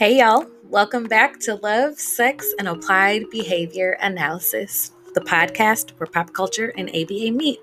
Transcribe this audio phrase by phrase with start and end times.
[0.00, 0.46] Hey, y'all.
[0.64, 6.88] Welcome back to Love, Sex, and Applied Behavior Analysis, the podcast where pop culture and
[6.88, 7.58] ABA meet.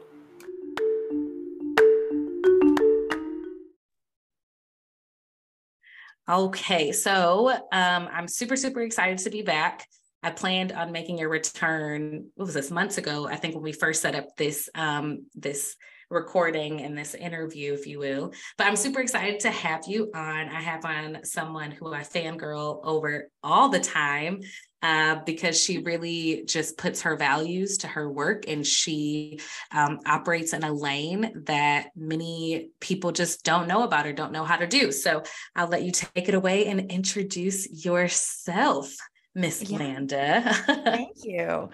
[6.29, 9.87] Okay, so um, I'm super, super excited to be back.
[10.21, 12.27] I planned on making a return.
[12.35, 13.27] What was this months ago?
[13.27, 15.75] I think when we first set up this um, this
[16.09, 18.33] recording and this interview, if you will.
[18.57, 20.49] But I'm super excited to have you on.
[20.49, 24.41] I have on someone who I fangirl over all the time
[24.83, 29.39] uh, because she really just puts her values to her work and she
[29.71, 34.45] um, operates in a lane that many people just don't know about or don't know
[34.45, 34.91] how to do.
[34.91, 35.23] So
[35.55, 38.95] I'll let you take it away and introduce yourself.
[39.33, 39.77] Miss yeah.
[39.77, 40.53] Landa.
[40.65, 41.69] Thank you.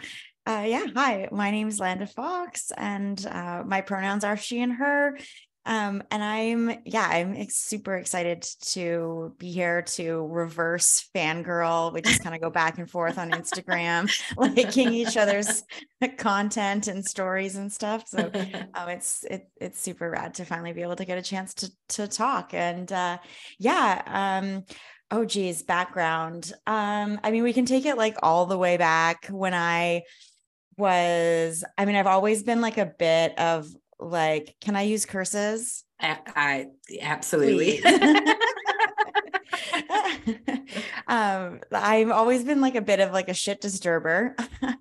[0.46, 4.74] Uh, yeah, hi, my name is Landa Fox, and uh, my pronouns are she and
[4.74, 5.18] her.
[5.66, 11.94] Um, and I'm, yeah, I'm super excited to be here to reverse fangirl.
[11.94, 15.64] We just kind of go back and forth on Instagram, liking each other's
[16.18, 18.04] content and stories and stuff.
[18.10, 18.30] So
[18.74, 21.72] um, it's it, it's super rad to finally be able to get a chance to
[21.90, 22.54] to talk.
[22.54, 23.20] And uh,
[23.58, 24.02] yeah,
[24.42, 24.66] um,
[25.10, 26.52] oh geez, background.
[26.68, 30.02] Um, I mean, we can take it like all the way back when I
[30.78, 33.68] was I mean, I've always been like a bit of
[34.00, 35.84] like, can I use curses?
[36.00, 36.68] I, I
[37.02, 37.84] absolutely.
[41.08, 44.36] um, I've always been like a bit of like a shit disturber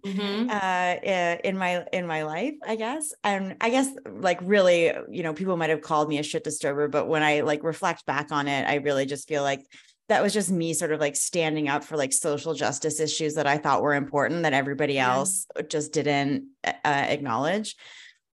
[0.05, 0.51] mm-hmm.
[0.51, 3.13] uh, in my in my life, I guess.
[3.23, 6.89] And I guess like really, you know, people might have called me a shit disturber,
[6.89, 9.65] but when I like reflect back on it, I really just feel like
[10.08, 13.47] that was just me sort of like standing up for like social justice issues that
[13.47, 15.62] I thought were important that everybody else yeah.
[15.69, 17.77] just didn't uh, acknowledge.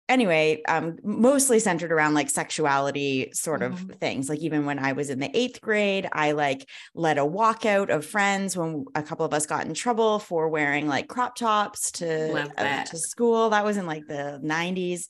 [0.08, 3.93] Anyway, um, mostly centered around like sexuality sort of mm-hmm.
[3.93, 4.30] things.
[4.30, 8.05] Like even when I was in the eighth grade, I like led a walkout of
[8.05, 12.52] friends when a couple of us got in trouble for wearing like crop tops to
[12.55, 13.49] uh, to school.
[13.49, 15.08] That was in like the 90s.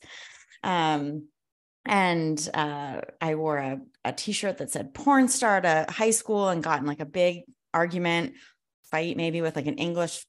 [0.64, 1.28] Um,
[1.86, 6.62] and uh, I wore a, a t-shirt that said porn star to high school and
[6.62, 7.42] got in like a big
[7.72, 8.34] argument
[8.90, 10.24] fight maybe with like an English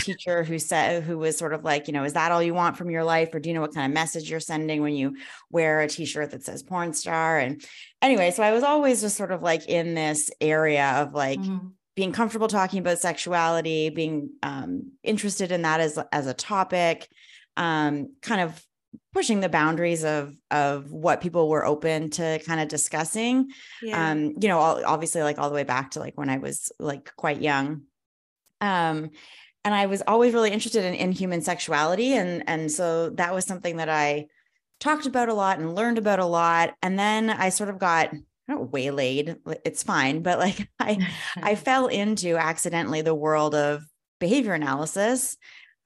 [0.00, 2.76] teacher who said who was sort of like you know is that all you want
[2.76, 5.16] from your life or do you know what kind of message you're sending when you
[5.50, 7.64] wear a t-shirt that says porn star and
[8.02, 11.68] anyway so i was always just sort of like in this area of like mm-hmm.
[11.94, 17.08] being comfortable talking about sexuality being um, interested in that as as a topic
[17.56, 18.64] um, kind of
[19.12, 23.50] pushing the boundaries of of what people were open to kind of discussing.
[23.82, 24.10] Yeah.
[24.10, 27.14] um you know obviously like all the way back to like when i was like
[27.16, 27.82] quite young.
[28.60, 29.10] Um
[29.64, 33.44] and i was always really interested in, in human sexuality and and so that was
[33.44, 34.26] something that i
[34.80, 36.74] talked about a lot and learned about a lot.
[36.82, 38.12] And then i sort of got
[38.48, 41.06] not waylaid it's fine but like i
[41.36, 43.82] i fell into accidentally the world of
[44.18, 45.36] behavior analysis.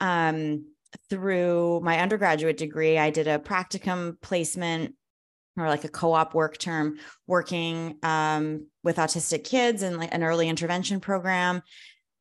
[0.00, 0.66] Um
[1.10, 4.94] through my undergraduate degree, I did a practicum placement
[5.56, 10.48] or like a co-op work term working um, with autistic kids and like an early
[10.48, 11.62] intervention program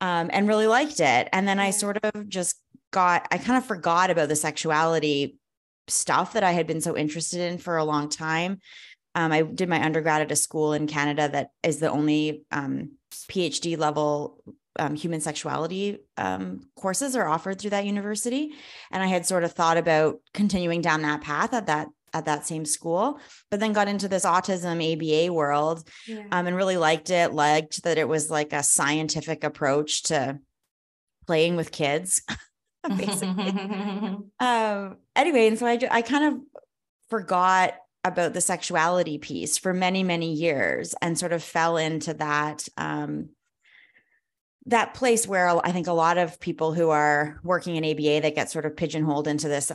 [0.02, 1.28] um, and really liked it.
[1.34, 5.38] And then I sort of just got, I kind of forgot about the sexuality
[5.88, 8.60] stuff that I had been so interested in for a long time.
[9.16, 12.94] Um, I did my undergrad at a school in Canada that is the only um,
[13.12, 14.42] PhD level
[14.78, 18.52] um, human sexuality um, courses are offered through that university,
[18.92, 22.48] and I had sort of thought about continuing down that path at that at that
[22.48, 23.20] same school,
[23.52, 26.24] but then got into this autism ABA world yeah.
[26.32, 27.34] um, and really liked it.
[27.34, 30.40] Liked that it was like a scientific approach to
[31.28, 32.22] playing with kids,
[32.98, 33.50] basically.
[34.40, 36.42] um, anyway, and so I I kind of
[37.10, 37.76] forgot
[38.06, 43.30] about the sexuality piece for many many years and sort of fell into that um,
[44.68, 48.36] that place where I think a lot of people who are working in ABA that
[48.36, 49.72] get sort of pigeonholed into this,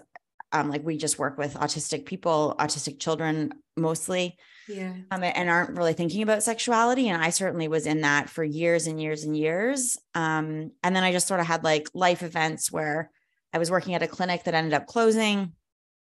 [0.52, 4.36] um, like we just work with autistic people, autistic children mostly,
[4.68, 7.08] yeah, um, and aren't really thinking about sexuality.
[7.08, 9.96] And I certainly was in that for years and years and years.
[10.14, 13.10] Um, and then I just sort of had like life events where
[13.52, 15.52] I was working at a clinic that ended up closing.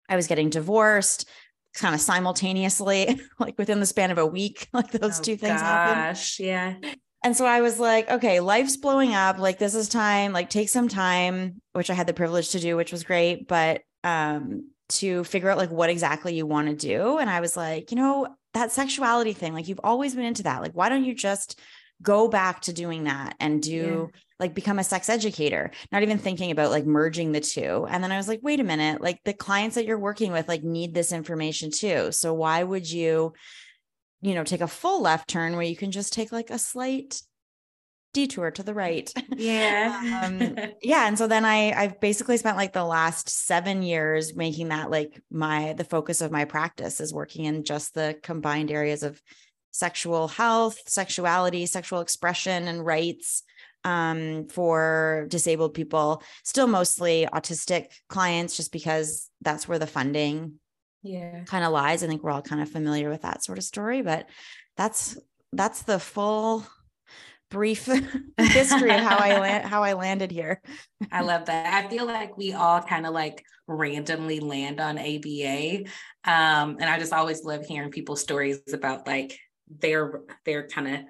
[0.09, 1.29] I was getting divorced
[1.75, 5.61] kind of simultaneously, like within the span of a week, like those oh, two things
[5.61, 6.39] gosh, happened.
[6.39, 6.93] Yeah.
[7.23, 9.39] And so I was like, okay, life's blowing up.
[9.39, 12.77] Like this is time, like take some time, which I had the privilege to do,
[12.77, 17.19] which was great, but um to figure out like what exactly you want to do.
[17.19, 20.63] And I was like, you know, that sexuality thing, like you've always been into that.
[20.63, 21.61] Like why don't you just
[22.03, 24.21] go back to doing that and do yeah.
[24.39, 28.11] like become a sex educator not even thinking about like merging the two and then
[28.11, 30.95] i was like wait a minute like the clients that you're working with like need
[30.95, 33.33] this information too so why would you
[34.21, 37.23] you know take a full left turn where you can just take like a slight
[38.13, 39.13] detour to the right.
[39.37, 40.23] Yeah.
[40.25, 41.07] um, yeah.
[41.07, 45.21] And so then I I've basically spent like the last seven years making that like
[45.31, 49.21] my the focus of my practice is working in just the combined areas of
[49.71, 53.45] sexual health, sexuality, sexual expression, and rights
[53.85, 56.23] um, for disabled people.
[56.45, 60.60] Still mostly autistic clients, just because that's where the funding
[61.03, 62.03] yeah kind of lies.
[62.03, 64.27] I think we're all kind of familiar with that sort of story, but
[64.77, 65.19] that's
[65.53, 66.67] that's the full
[67.51, 67.87] brief
[68.39, 70.63] history of how I land, how I landed here.
[71.11, 71.85] I love that.
[71.85, 75.85] I feel like we all kind of like randomly land on ABA.
[76.25, 79.39] Um, and I just always love hearing people's stories about like
[79.69, 81.01] their their kind of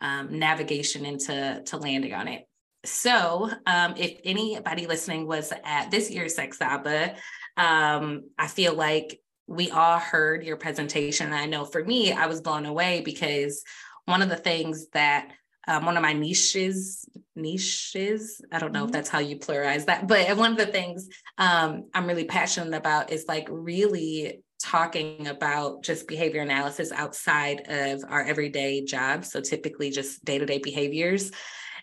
[0.00, 2.46] um, navigation into to landing on it.
[2.84, 9.20] So, um, if anybody listening was at this year's Sex um, I feel like
[9.50, 11.26] we all heard your presentation.
[11.26, 13.64] And I know for me, I was blown away because
[14.04, 15.32] one of the things that
[15.68, 17.06] um, one of my niches
[17.36, 18.86] niches i don't know mm-hmm.
[18.86, 21.06] if that's how you pluralize that but one of the things
[21.36, 28.02] um, i'm really passionate about is like really talking about just behavior analysis outside of
[28.08, 31.30] our everyday jobs so typically just day-to-day behaviors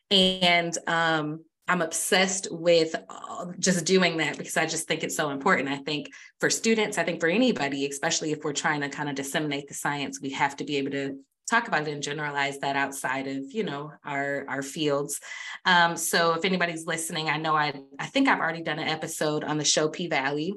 [0.09, 5.29] and um, I'm obsessed with uh, just doing that because I just think it's so
[5.29, 5.69] important.
[5.69, 6.09] I think
[6.39, 9.73] for students, I think for anybody, especially if we're trying to kind of disseminate the
[9.73, 11.19] science, we have to be able to
[11.49, 15.21] talk about it and generalize that outside of you know our our fields
[15.63, 19.45] um, so if anybody's listening i know i i think i've already done an episode
[19.45, 20.53] on the show p valley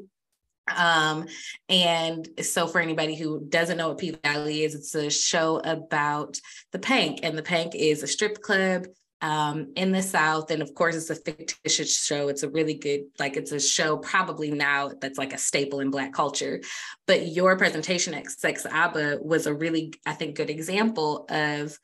[0.76, 1.26] um,
[1.68, 6.38] and so for anybody who doesn't know what P Valley is, it's a show about
[6.70, 8.86] the Pynk, and the Pynk is a strip club
[9.20, 10.50] um, in the South.
[10.50, 12.28] And of course, it's a fictitious show.
[12.28, 15.90] It's a really good, like, it's a show probably now that's like a staple in
[15.90, 16.60] Black culture.
[17.06, 21.78] But your presentation at Sex ABA was a really, I think, good example of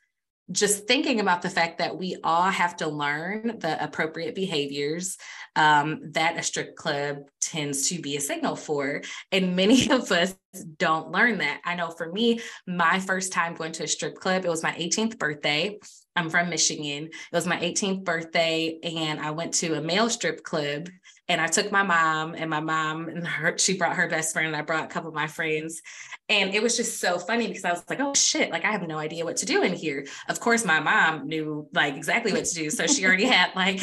[0.51, 5.17] just thinking about the fact that we all have to learn the appropriate behaviors
[5.55, 9.01] um, that a strip club tends to be a signal for.
[9.31, 10.35] And many of us
[10.77, 11.61] don't learn that.
[11.65, 14.71] I know for me, my first time going to a strip club, it was my
[14.71, 15.79] 18th birthday.
[16.17, 17.05] I'm from Michigan.
[17.05, 20.89] It was my 18th birthday, and I went to a male strip club.
[21.29, 24.47] And I took my mom, and my mom and her, she brought her best friend,
[24.47, 25.81] and I brought a couple of my friends.
[26.29, 28.87] And it was just so funny because I was like, oh shit, like I have
[28.87, 30.07] no idea what to do in here.
[30.27, 32.69] Of course, my mom knew like exactly what to do.
[32.69, 33.81] So she already had like,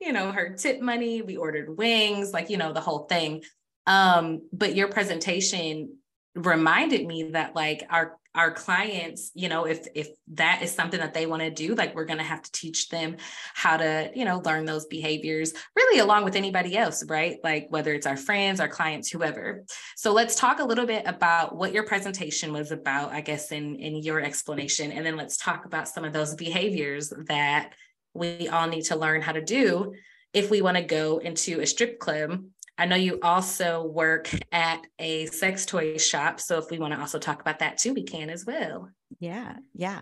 [0.00, 1.22] you know, her tip money.
[1.22, 3.42] We ordered wings, like, you know, the whole thing.
[3.86, 5.98] Um, but your presentation
[6.34, 11.12] reminded me that like our our clients you know if if that is something that
[11.12, 13.16] they want to do like we're going to have to teach them
[13.54, 17.38] how to you know learn those behaviors really along with anybody else right?
[17.44, 19.64] Like whether it's our friends our clients whoever.
[19.96, 23.76] So let's talk a little bit about what your presentation was about i guess in
[23.76, 27.72] in your explanation and then let's talk about some of those behaviors that
[28.14, 29.92] we all need to learn how to do
[30.32, 32.42] if we want to go into a strip club
[32.82, 36.40] I know you also work at a sex toy shop.
[36.40, 38.90] So if we want to also talk about that too, we can as well.
[39.20, 39.54] Yeah.
[39.72, 40.00] Yeah.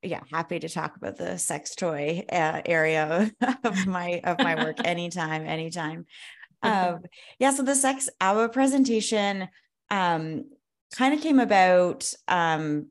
[0.00, 0.20] Yeah.
[0.30, 3.32] Happy to talk about the sex toy uh, area
[3.64, 6.06] of my, of my work anytime, anytime.
[6.62, 7.00] Um,
[7.38, 7.50] yeah.
[7.50, 9.48] So the sex hour presentation
[9.90, 10.44] um,
[10.96, 12.86] kind of came about um,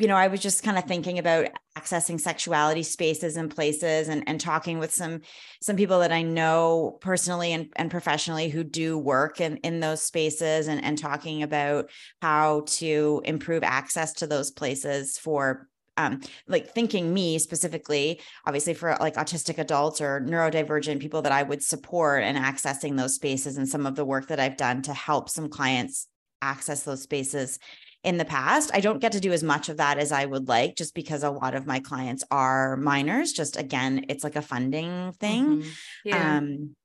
[0.00, 4.24] you know, I was just kind of thinking about accessing sexuality spaces and places and,
[4.26, 5.20] and talking with some
[5.60, 10.02] some people that I know personally and, and professionally who do work in, in those
[10.02, 11.90] spaces and, and talking about
[12.22, 18.96] how to improve access to those places for um, like thinking me specifically, obviously for
[19.00, 23.68] like autistic adults or neurodivergent people that I would support and accessing those spaces and
[23.68, 26.06] some of the work that I've done to help some clients
[26.40, 27.58] access those spaces
[28.02, 28.70] in the past.
[28.72, 31.22] I don't get to do as much of that as I would like just because
[31.22, 33.32] a lot of my clients are minors.
[33.32, 35.58] Just again, it's like a funding thing.
[35.58, 35.70] Mm-hmm.
[36.04, 36.38] Yeah.
[36.38, 36.76] Um,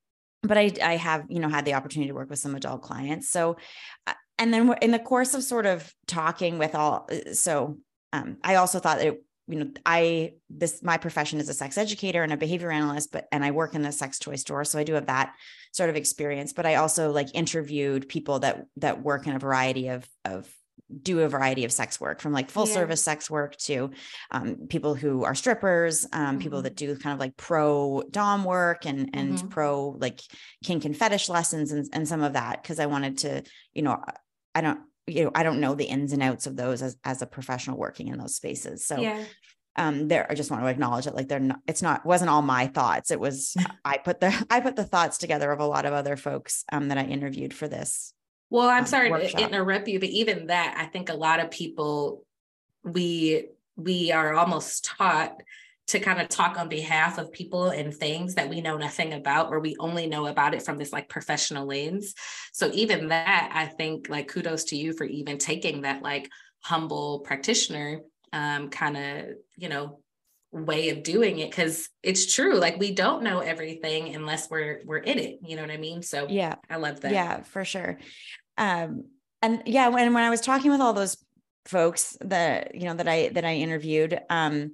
[0.43, 3.29] but I, I have, you know, had the opportunity to work with some adult clients.
[3.29, 3.57] So,
[4.05, 7.77] uh, and then in the course of sort of talking with all, uh, so
[8.13, 9.15] um, I also thought that
[9.47, 13.27] you know i this my profession is a sex educator and a behavior analyst but
[13.31, 15.33] and i work in a sex toy store so i do have that
[15.71, 19.89] sort of experience but i also like interviewed people that that work in a variety
[19.89, 20.49] of of
[21.01, 22.73] do a variety of sex work from like full yeah.
[22.73, 23.89] service sex work to
[24.31, 26.37] um, people who are strippers um, mm-hmm.
[26.39, 29.47] people that do kind of like pro dom work and and mm-hmm.
[29.47, 30.21] pro like
[30.63, 33.41] kink and fetish lessons and, and some of that because i wanted to
[33.73, 34.01] you know
[34.53, 37.21] i don't you know i don't know the ins and outs of those as, as
[37.21, 39.23] a professional working in those spaces so yeah
[39.77, 42.41] um there i just want to acknowledge it like they're not it's not wasn't all
[42.41, 43.55] my thoughts it was
[43.85, 46.89] i put the i put the thoughts together of a lot of other folks um
[46.89, 48.13] that i interviewed for this
[48.55, 49.39] well, I'm sorry workshop.
[49.39, 52.23] to interrupt you, but even that, I think a lot of people
[52.83, 55.41] we we are almost taught
[55.87, 59.51] to kind of talk on behalf of people and things that we know nothing about
[59.51, 62.15] or we only know about it from this like professional lens.
[62.53, 66.29] So even that i think like kudos to you for even taking that like
[66.61, 67.99] humble practitioner
[68.31, 69.25] um, kind of
[69.57, 69.99] you know
[70.51, 74.97] way of doing it because it's true like we don't know everything unless we're we're
[74.97, 76.01] in it you know what i mean?
[76.01, 76.55] So yeah.
[76.69, 77.11] I love that.
[77.11, 77.99] Yeah for sure
[78.57, 79.03] um
[79.41, 81.17] and yeah when when i was talking with all those
[81.65, 84.71] folks that you know that i that i interviewed um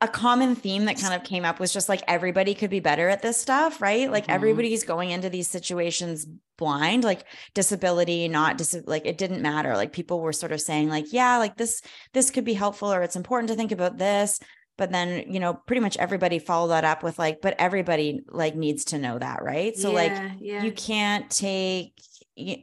[0.00, 3.08] a common theme that kind of came up was just like everybody could be better
[3.08, 4.10] at this stuff, right?
[4.10, 4.32] Like mm-hmm.
[4.32, 6.24] everybody's going into these situations
[6.56, 9.74] blind, like disability, not dis- like it didn't matter.
[9.74, 11.82] Like people were sort of saying like, yeah, like this
[12.14, 14.38] this could be helpful or it's important to think about this,
[14.78, 18.56] but then, you know, pretty much everybody followed that up with like, but everybody like
[18.56, 19.76] needs to know that, right?
[19.76, 20.62] So yeah, like yeah.
[20.62, 21.92] you can't take
[22.36, 22.58] you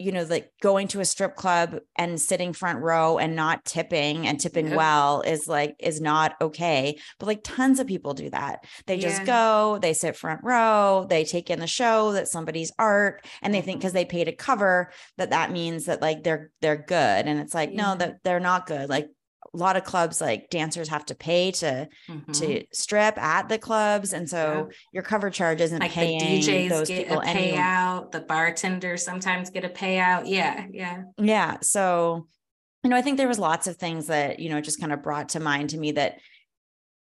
[0.00, 4.26] you know, like going to a strip club and sitting front row and not tipping
[4.26, 4.76] and tipping yep.
[4.76, 6.98] well is like, is not okay.
[7.18, 8.64] But like tons of people do that.
[8.86, 9.08] They yeah.
[9.10, 13.52] just go, they sit front row, they take in the show that somebody's art and
[13.52, 13.96] they think because mm-hmm.
[13.96, 17.26] they paid a cover that that means that like they're, they're good.
[17.26, 17.82] And it's like, yeah.
[17.82, 18.88] no, that they're not good.
[18.88, 19.10] Like
[19.52, 22.32] a lot of clubs like dancers have to pay to mm-hmm.
[22.32, 24.76] to strip at the clubs and so yeah.
[24.92, 29.04] your cover charge isn't like paying the DJs those get people a payout the bartenders
[29.04, 32.26] sometimes get a payout yeah yeah yeah so
[32.84, 35.02] you know i think there was lots of things that you know just kind of
[35.02, 36.18] brought to mind to me that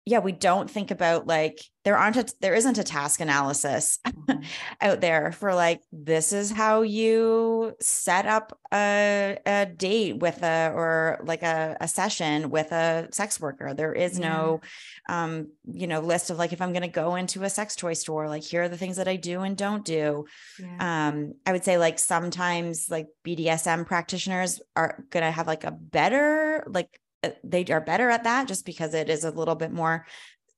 [0.05, 4.41] yeah we don't think about like there aren't a there isn't a task analysis mm-hmm.
[4.81, 10.71] out there for like this is how you set up a, a date with a
[10.75, 14.29] or like a, a session with a sex worker there is yeah.
[14.29, 14.61] no
[15.09, 17.93] um you know list of like if i'm going to go into a sex toy
[17.93, 20.25] store like here are the things that i do and don't do
[20.59, 21.07] yeah.
[21.07, 25.71] um i would say like sometimes like bdsm practitioners are going to have like a
[25.71, 26.99] better like
[27.43, 30.05] they are better at that just because it is a little bit more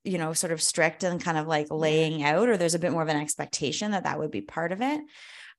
[0.08, 2.92] you know sort of strict and kind of like laying out or there's a bit
[2.92, 5.02] more of an expectation that that would be part of it.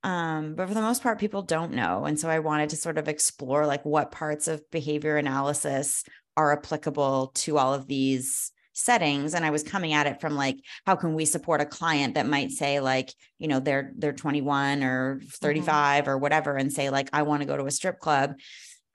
[0.04, 2.04] Um, but for the most part people don't know.
[2.04, 6.04] And so i wanted to sort of explore like what parts of behavior analysis
[6.36, 9.34] are applicable to all of these settings.
[9.34, 12.26] And i was coming at it from like how can we support a client that
[12.26, 16.10] might say like you know they're they're 21 or 35 mm-hmm.
[16.10, 18.34] or whatever and say like i want to go to a strip club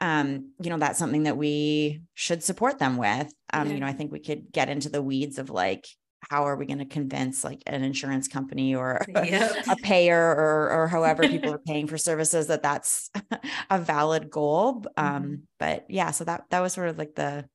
[0.04, 3.34] um, you know, that's something that we should support them with.
[3.54, 3.74] Um, yeah.
[3.74, 5.88] You know, I think we could get into the weeds of like,
[6.30, 9.66] how are we going to convince like an insurance company or yep.
[9.70, 13.12] a payer or, or however people are paying for services that that's
[13.70, 14.84] a valid goal.
[14.98, 15.34] Um, mm-hmm.
[15.58, 17.46] But yeah, so that that was sort of like the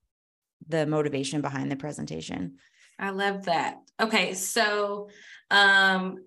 [0.66, 2.56] the motivation behind the presentation.
[2.98, 3.76] I love that.
[4.00, 5.10] Okay, so
[5.50, 6.24] um,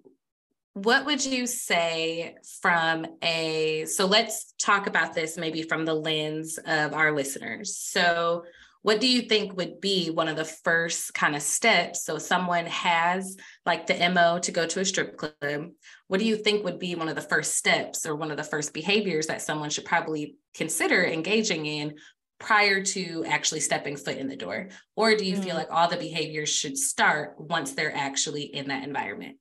[0.74, 6.58] what would you say from a so let's talk about this maybe from the lens
[6.66, 7.78] of our listeners.
[7.78, 8.44] So
[8.84, 12.04] what do you think would be one of the first kind of steps?
[12.04, 15.72] So someone has like the mo to go to a strip club.
[16.08, 18.44] What do you think would be one of the first steps or one of the
[18.44, 21.96] first behaviors that someone should probably consider engaging in
[22.40, 24.70] prior to actually stepping foot in the door?
[24.96, 25.44] Or do you mm-hmm.
[25.44, 29.38] feel like all the behaviors should start once they're actually in that environment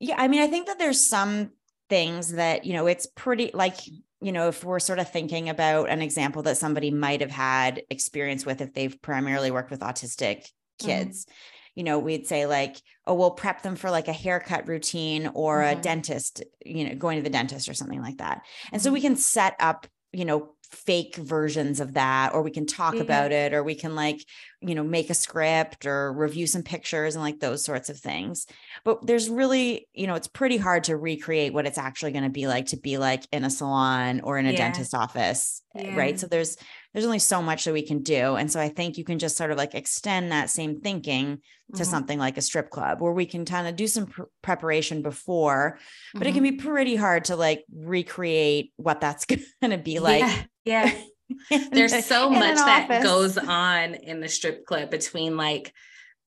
[0.00, 1.50] yeah, I mean, I think that there's some
[1.88, 3.76] things that, you know, it's pretty like,
[4.20, 7.82] you know, if we're sort of thinking about an example that somebody might have had
[7.90, 10.86] experience with if they've primarily worked with autistic mm-hmm.
[10.86, 11.24] kids.
[11.24, 11.34] Mm-hmm.
[11.74, 12.76] You know, we'd say like,
[13.06, 15.78] oh, we'll prep them for like a haircut routine or mm-hmm.
[15.78, 18.42] a dentist, you know, going to the dentist or something like that.
[18.72, 19.08] And so we mm-hmm.
[19.08, 23.02] can set up, you know, fake versions of that or we can talk mm-hmm.
[23.02, 24.22] about it or we can like
[24.60, 28.46] you know make a script or review some pictures and like those sorts of things
[28.84, 32.30] but there's really you know it's pretty hard to recreate what it's actually going to
[32.30, 34.58] be like to be like in a salon or in a yeah.
[34.58, 35.96] dentist office eh, yeah.
[35.96, 36.58] right so there's
[36.92, 39.36] there's only so much that we can do and so i think you can just
[39.36, 41.36] sort of like extend that same thinking
[41.74, 41.90] to mm-hmm.
[41.90, 45.78] something like a strip club where we can kind of do some pr- preparation before
[46.14, 46.28] but mm-hmm.
[46.28, 46.56] it can mm-hmm.
[46.56, 50.42] be pretty hard to like recreate what that's going to be like yeah.
[50.64, 50.92] Yeah.
[51.72, 55.72] There's so much that goes on in the strip club between like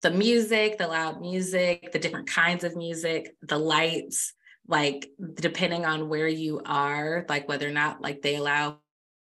[0.01, 4.33] the music, the loud music, the different kinds of music, the lights,
[4.67, 8.79] like depending on where you are, like whether or not like they allow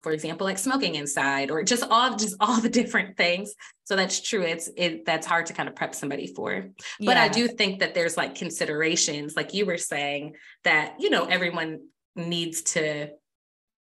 [0.03, 3.55] for example like smoking inside or just all just all the different things.
[3.85, 4.43] So that's true.
[4.43, 6.69] It's it that's hard to kind of prep somebody for.
[7.01, 7.23] But yeah.
[7.23, 11.81] i do think that there's like considerations like you were saying that you know everyone
[12.17, 13.11] needs to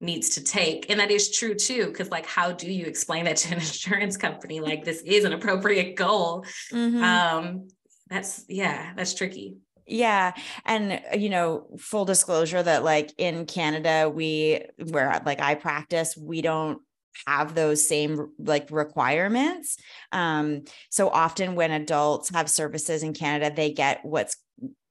[0.00, 0.88] needs to take.
[0.90, 4.16] And that is true too because like how do you explain that to an insurance
[4.16, 4.60] company?
[4.60, 6.44] Like this is an appropriate goal.
[6.72, 7.02] Mm-hmm.
[7.02, 7.68] um
[8.08, 9.56] that's yeah that's tricky
[9.90, 10.32] yeah
[10.64, 16.40] and you know full disclosure that like in canada we where like i practice we
[16.40, 16.80] don't
[17.26, 19.76] have those same like requirements.
[20.12, 24.36] Um, so often when adults have services in Canada, they get what's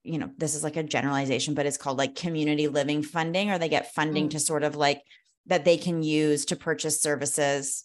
[0.02, 3.58] you know, this is like a generalization, but it's called like community living funding, or
[3.58, 4.30] they get funding mm.
[4.30, 5.02] to sort of like
[5.46, 7.84] that they can use to purchase services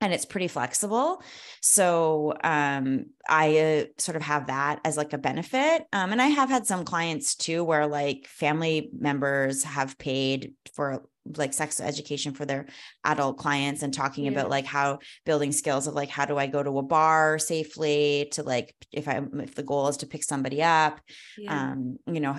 [0.00, 1.22] and it's pretty flexible.
[1.60, 6.26] So um, i uh, sort of have that as like a benefit um, and i
[6.26, 11.04] have had some clients too where like family members have paid for
[11.36, 12.66] like sex education for their
[13.04, 14.32] adult clients and talking yeah.
[14.32, 18.28] about like how building skills of like how do I go to a bar safely
[18.32, 21.00] to like if I if the goal is to pick somebody up
[21.36, 21.72] yeah.
[21.72, 22.38] um you know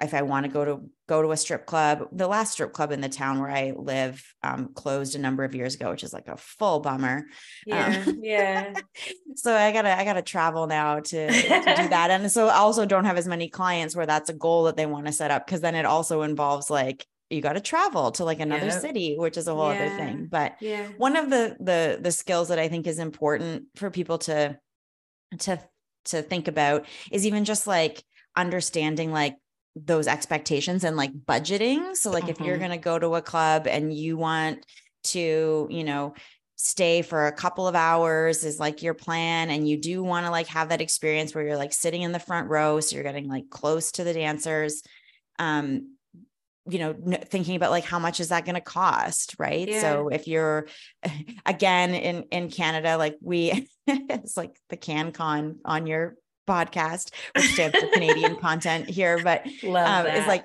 [0.00, 2.92] if I want to go to go to a strip club the last strip club
[2.92, 6.12] in the town where I live um closed a number of years ago which is
[6.12, 7.24] like a full bummer
[7.66, 8.74] yeah um, yeah
[9.34, 12.86] so I gotta I gotta travel now to, to do that and so I also
[12.86, 15.46] don't have as many clients where that's a goal that they want to set up
[15.46, 18.80] because then it also involves like you got to travel to like another yep.
[18.80, 19.86] city which is a whole yeah.
[19.86, 20.88] other thing but yeah.
[20.98, 24.58] one of the the the skills that i think is important for people to
[25.38, 25.58] to
[26.04, 28.02] to think about is even just like
[28.36, 29.36] understanding like
[29.76, 32.30] those expectations and like budgeting so like mm-hmm.
[32.30, 32.66] if you're mm-hmm.
[32.66, 34.66] going to go to a club and you want
[35.04, 36.14] to you know
[36.56, 40.30] stay for a couple of hours is like your plan and you do want to
[40.30, 43.28] like have that experience where you're like sitting in the front row so you're getting
[43.28, 44.82] like close to the dancers
[45.38, 45.94] um
[46.68, 49.68] you know thinking about like how much is that going to cost right?
[49.68, 49.80] Yeah.
[49.80, 50.66] so if you're
[51.46, 56.16] again in in canada like we it's like the cancon on your
[56.48, 60.44] podcast which stands for canadian content here but um, it's like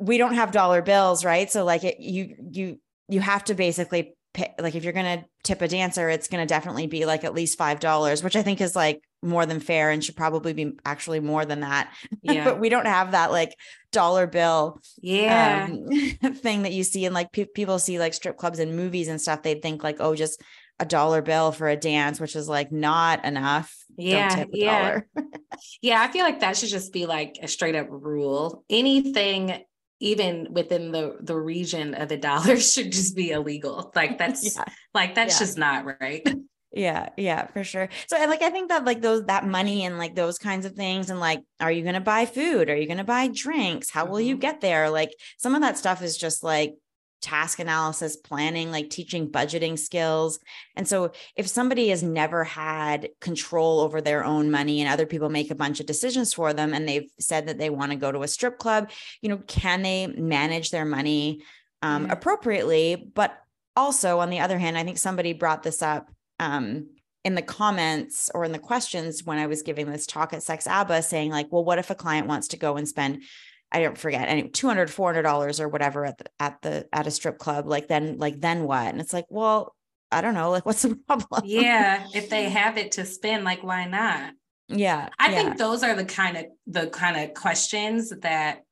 [0.00, 1.52] we don't have dollar bills right?
[1.52, 5.24] So like it, you you you have to basically pay, like if you're going to
[5.44, 8.42] tip a dancer it's going to definitely be like at least five dollars which i
[8.42, 11.92] think is like more than fair and should probably be actually more than that.
[12.22, 12.44] Yeah.
[12.44, 13.56] but we don't have that like
[13.92, 15.68] dollar bill yeah.
[15.70, 19.08] um, thing that you see and like pe- people see like strip clubs and movies
[19.08, 20.40] and stuff they think like oh just
[20.78, 23.74] a dollar bill for a dance which is like not enough.
[23.96, 25.00] Yeah yeah.
[25.82, 28.64] yeah i feel like that should just be like a straight up rule.
[28.68, 29.64] Anything
[29.98, 33.92] even within the the region of the dollar should just be illegal.
[33.94, 34.64] Like that's yeah.
[34.94, 35.46] like that's yeah.
[35.46, 36.26] just not right
[36.72, 37.88] yeah yeah for sure.
[38.06, 41.10] So like i think that like those that money and like those kinds of things
[41.10, 42.70] and like are you going to buy food?
[42.70, 43.90] Are you going to buy drinks?
[43.90, 44.40] How will you mm-hmm.
[44.40, 44.90] get there?
[44.90, 46.74] Like some of that stuff is just like
[47.20, 50.38] task analysis planning like teaching budgeting skills.
[50.74, 55.28] And so if somebody has never had control over their own money and other people
[55.28, 58.10] make a bunch of decisions for them and they've said that they want to go
[58.10, 61.42] to a strip club you know can they manage their money
[61.82, 62.12] um, mm-hmm.
[62.12, 63.10] appropriately?
[63.14, 63.36] But
[63.76, 66.86] also on the other hand i think somebody brought this up um,
[67.22, 70.66] in the comments or in the questions when I was giving this talk at Sex
[70.66, 73.22] ABA saying like, well, what if a client wants to go and spend,
[73.70, 77.10] I don't forget any 200, 400 dollars or whatever at the, at the, at a
[77.10, 78.86] strip club, like then, like, then what?
[78.86, 79.76] And it's like, well,
[80.10, 81.42] I don't know, like what's the problem?
[81.44, 82.06] Yeah.
[82.14, 84.32] If they have it to spend, like, why not?
[84.68, 85.10] Yeah.
[85.18, 85.36] I yeah.
[85.36, 88.62] think those are the kind of, the kind of questions that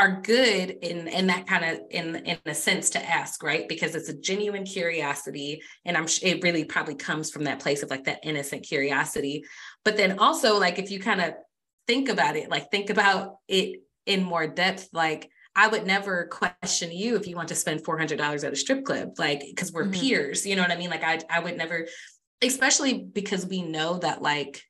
[0.00, 3.94] are good in in that kind of in in a sense to ask right because
[3.94, 8.04] it's a genuine curiosity and i'm it really probably comes from that place of like
[8.04, 9.44] that innocent curiosity
[9.84, 11.34] but then also like if you kind of
[11.86, 16.92] think about it like think about it in more depth like I would never question
[16.92, 20.00] you if you want to spend $400 at a strip club, like, because we're mm-hmm.
[20.00, 20.90] peers, you know what I mean?
[20.90, 21.88] Like, I, I would never,
[22.40, 24.62] especially because we know that, like,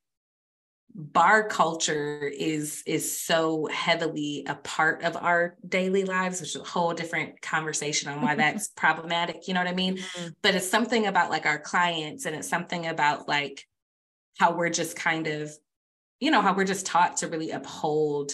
[0.95, 6.41] bar culture is is so heavily a part of our daily lives.
[6.41, 9.97] Which is a whole different conversation on why that's problematic you know what i mean?
[9.97, 10.29] Mm-hmm.
[10.43, 13.67] but it's something about like our clients and it's something about like
[14.39, 15.53] how we're just kind of
[16.19, 18.33] you know how we're just taught to really uphold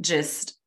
[0.00, 0.58] just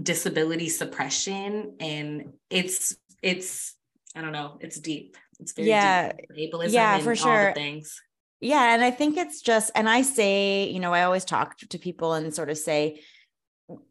[0.00, 1.76] disability suppression.
[1.80, 3.74] And it's it's
[4.14, 5.16] i don't know it's deep.
[5.40, 6.12] It's very yeah.
[6.34, 6.52] deep.
[6.52, 7.52] ableism yeah for sure.
[7.54, 8.00] things
[8.40, 8.74] yeah.
[8.74, 12.12] And I think it's just, and I say, you know, I always talk to people
[12.12, 13.00] and sort of say,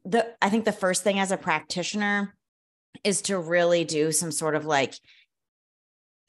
[0.05, 2.35] the, I think the first thing as a practitioner
[3.03, 4.93] is to really do some sort of like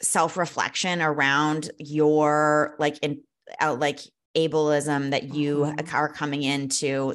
[0.02, 3.22] self reflection around your like in
[3.60, 4.00] out like
[4.36, 5.96] ableism that you mm-hmm.
[5.96, 7.14] are coming into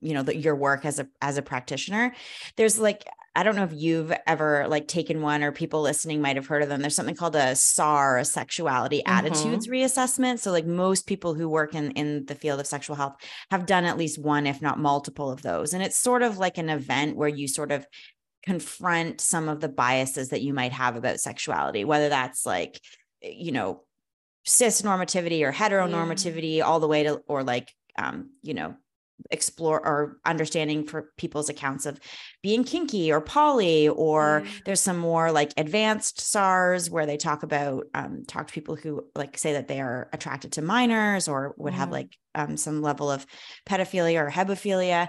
[0.00, 2.12] you know the, your work as a as a practitioner
[2.56, 3.04] there's like
[3.36, 6.62] I don't know if you've ever like taken one or people listening might have heard
[6.62, 6.80] of them.
[6.80, 9.12] There's something called a SAR, a sexuality mm-hmm.
[9.12, 10.40] attitudes reassessment.
[10.40, 13.14] So like most people who work in in the field of sexual health
[13.50, 15.72] have done at least one if not multiple of those.
[15.72, 17.86] And it's sort of like an event where you sort of
[18.42, 22.80] confront some of the biases that you might have about sexuality, whether that's like
[23.22, 23.82] you know
[24.44, 26.64] cis normativity or heteronormativity yeah.
[26.64, 28.74] all the way to or like um you know
[29.30, 31.98] explore or understanding for people's accounts of
[32.42, 34.64] being kinky or poly or mm.
[34.64, 39.04] there's some more like advanced SARS where they talk about um, talk to people who
[39.14, 41.76] like say that they are attracted to minors or would mm.
[41.76, 43.26] have like um, some level of
[43.68, 45.08] pedophilia or hebephilia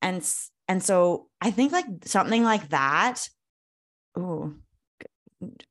[0.00, 0.28] and
[0.68, 3.28] and so I think like something like that
[4.18, 4.56] ooh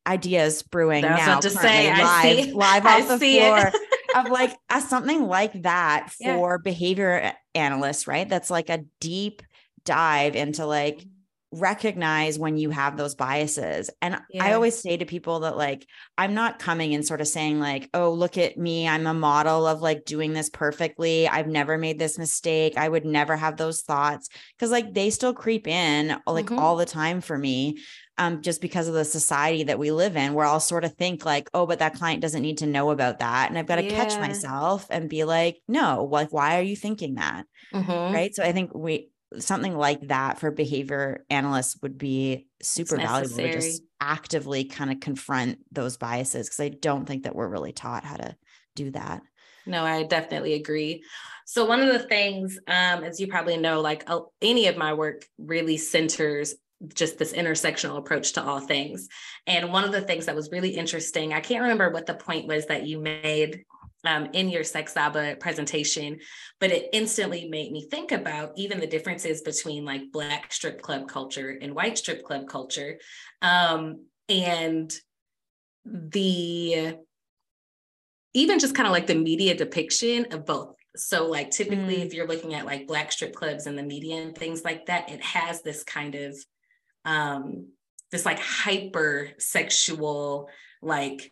[0.06, 3.72] ideas brewing That's now to say live live off the floor
[4.16, 6.58] of like a, something like that for yeah.
[6.64, 8.28] behavior analysts, right?
[8.28, 9.42] That's like a deep
[9.86, 11.06] dive into like
[11.54, 13.90] recognize when you have those biases.
[14.02, 14.46] And yeah.
[14.46, 15.86] I always say to people that like
[16.18, 18.88] I'm not coming and sort of saying like, "Oh, look at me.
[18.88, 21.28] I'm a model of like doing this perfectly.
[21.28, 22.78] I've never made this mistake.
[22.78, 24.30] I would never have those thoughts."
[24.60, 26.60] Cuz like they still creep in like mm-hmm.
[26.60, 27.80] all the time for me
[28.22, 31.26] um, just because of the society that we live in, where I'll sort of think
[31.26, 33.50] like, oh, but that client doesn't need to know about that.
[33.50, 33.96] And I've got to yeah.
[33.96, 37.46] catch myself and be like, no, like, why are you thinking that?
[37.74, 38.14] Mm-hmm.
[38.14, 38.36] Right.
[38.36, 43.54] So I think we, something like that for behavior analysts would be super valuable to
[43.54, 48.04] just actively kind of confront those biases because I don't think that we're really taught
[48.06, 48.36] how to
[48.76, 49.24] do that.
[49.66, 51.04] No, I definitely agree.
[51.48, 54.94] So one of the things, um, as you probably know, like uh, any of my
[54.94, 56.54] work really centers
[56.94, 59.08] just this intersectional approach to all things.
[59.48, 62.48] And one of the things that was really interesting, I can't remember what the point
[62.48, 63.64] was that you made
[64.04, 66.20] um, in your Sex ABA presentation,
[66.60, 71.08] but it instantly made me think about even the differences between like Black strip club
[71.08, 72.98] culture and white strip club culture.
[73.42, 74.92] Um, and
[75.86, 76.96] the
[78.34, 82.06] even just kind of like the media depiction of both so like typically mm.
[82.06, 85.10] if you're looking at like black strip clubs in the media and things like that
[85.10, 86.36] it has this kind of
[87.06, 87.68] um
[88.12, 90.50] this like hyper sexual
[90.82, 91.32] like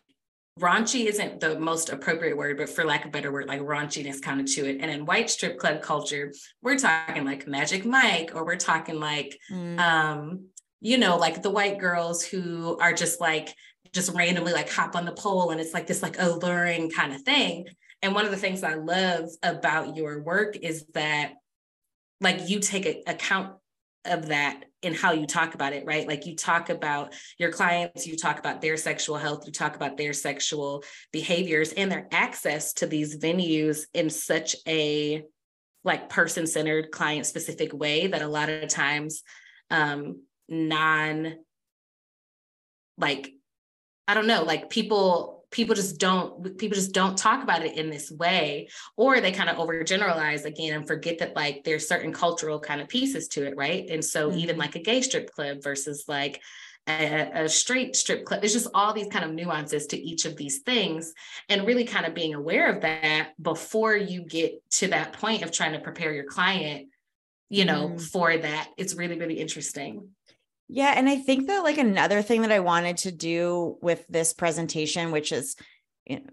[0.58, 4.20] raunchy isn't the most appropriate word, but for lack of a better word, like raunchiness
[4.20, 4.78] kind of to it.
[4.80, 9.38] And in white strip club culture, we're talking like Magic Mike, or we're talking like,
[9.50, 9.78] mm.
[9.78, 10.46] um,
[10.80, 13.54] you know, like the white girls who are just like,
[13.92, 17.22] just randomly like hop on the pole and it's like this like alluring kind of
[17.22, 17.66] thing.
[18.02, 21.32] And one of the things I love about your work is that
[22.20, 23.54] like you take a, account
[24.04, 26.06] of that in how you talk about it, right?
[26.06, 29.96] Like you talk about your clients, you talk about their sexual health, you talk about
[29.96, 35.22] their sexual behaviors and their access to these venues in such a
[35.84, 39.22] like person centered, client specific way that a lot of times
[39.70, 41.36] um, non
[42.96, 43.32] like
[44.06, 47.90] I don't know, like people people just don't people just don't talk about it in
[47.90, 52.60] this way or they kind of overgeneralize again and forget that like there's certain cultural
[52.60, 54.38] kind of pieces to it right and so mm-hmm.
[54.38, 56.40] even like a gay strip club versus like
[56.88, 60.36] a, a, straight strip club there's just all these kind of nuances to each of
[60.36, 61.12] these things
[61.48, 65.52] and really kind of being aware of that before you get to that point of
[65.52, 66.88] trying to prepare your client
[67.48, 67.98] you know mm-hmm.
[67.98, 70.08] for that it's really really interesting
[70.72, 70.94] yeah.
[70.96, 75.10] And I think that like another thing that I wanted to do with this presentation,
[75.10, 75.56] which is
[76.06, 76.26] you know,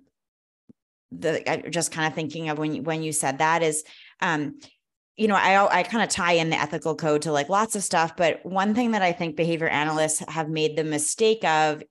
[1.12, 3.84] the I just kind of thinking of when you, when you said that is
[4.22, 4.60] um
[5.16, 7.84] you know, I I kind of tie in the ethical code to like lots of
[7.84, 11.82] stuff, but one thing that I think behavior analysts have made the mistake of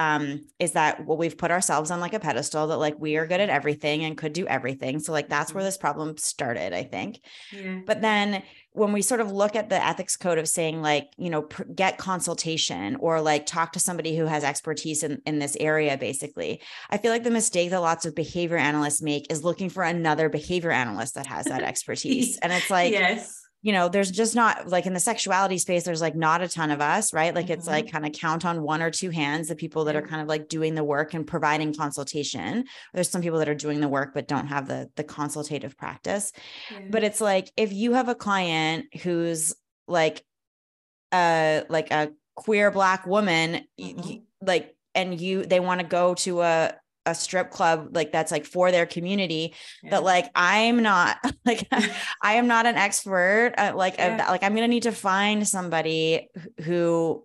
[0.00, 3.26] um, is that well, we've put ourselves on like a pedestal that like we are
[3.26, 4.98] good at everything and could do everything.
[4.98, 5.66] So like that's where mm-hmm.
[5.66, 7.20] this problem started, I think.
[7.52, 7.80] Yeah.
[7.86, 11.28] But then when we sort of look at the ethics code of saying like you
[11.28, 15.56] know pr- get consultation or like talk to somebody who has expertise in, in this
[15.58, 19.68] area basically i feel like the mistake that lots of behavior analysts make is looking
[19.68, 24.10] for another behavior analyst that has that expertise and it's like yes you know, there's
[24.10, 27.34] just not like in the sexuality space, there's like not a ton of us, right?
[27.34, 27.54] Like mm-hmm.
[27.54, 30.22] it's like kind of count on one or two hands the people that are kind
[30.22, 32.64] of like doing the work and providing consultation.
[32.94, 36.32] There's some people that are doing the work but don't have the the consultative practice.
[36.70, 36.80] Yeah.
[36.90, 39.54] But it's like if you have a client who's
[39.86, 40.24] like
[41.12, 44.20] uh like a queer black woman, mm-hmm.
[44.40, 46.74] like and you they want to go to a
[47.06, 49.90] a strip club like that's like for their community yeah.
[49.90, 51.66] that like i'm not like
[52.22, 54.26] i am not an expert uh, like yeah.
[54.28, 56.28] like i'm gonna need to find somebody
[56.62, 57.24] who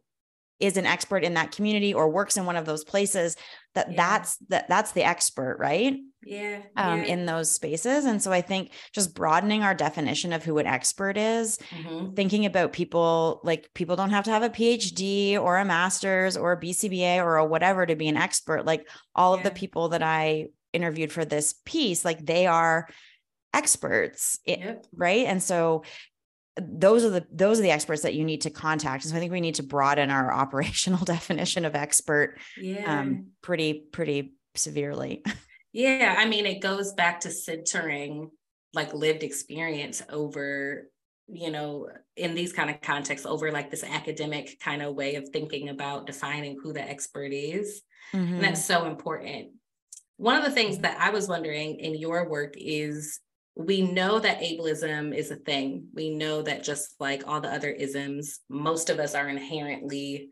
[0.59, 3.35] is an expert in that community or works in one of those places
[3.75, 3.95] that yeah.
[3.95, 7.05] that's that that's the expert right yeah, um, yeah.
[7.05, 11.17] in those spaces and so i think just broadening our definition of who an expert
[11.17, 12.13] is mm-hmm.
[12.13, 16.53] thinking about people like people don't have to have a phd or a master's or
[16.53, 19.37] a bcba or a whatever to be an expert like all yeah.
[19.37, 22.87] of the people that i interviewed for this piece like they are
[23.53, 24.85] experts yep.
[24.93, 25.83] right and so
[26.57, 29.03] those are the those are the experts that you need to contact.
[29.03, 32.99] So i think we need to broaden our operational definition of expert um, yeah.
[32.99, 35.23] um, pretty pretty severely.
[35.77, 38.31] Yeah i mean it goes back to centering
[38.73, 40.87] like lived experience over
[41.27, 45.27] you know in these kind of contexts over like this academic kind of way of
[45.33, 47.81] thinking about defining who the expert is.
[48.13, 48.35] Mm-hmm.
[48.35, 49.49] and that's so important.
[50.15, 53.19] One of the things that i was wondering in your work is
[53.55, 55.87] we know that ableism is a thing.
[55.93, 60.29] We know that just like all the other isms most of us are inherently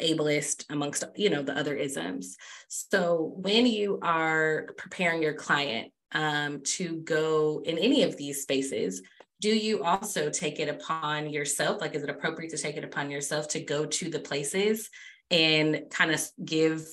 [0.00, 2.36] ableist amongst you know the other isms.
[2.68, 9.02] So when you are preparing your client um, to go in any of these spaces
[9.40, 11.80] do you also take it upon yourself?
[11.80, 14.90] Like is it appropriate to take it upon yourself to go to the places
[15.30, 16.86] and kind of give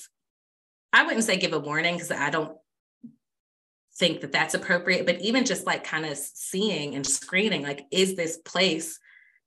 [0.93, 2.57] i wouldn't say give a warning because i don't
[3.97, 8.15] think that that's appropriate but even just like kind of seeing and screening like is
[8.15, 8.99] this place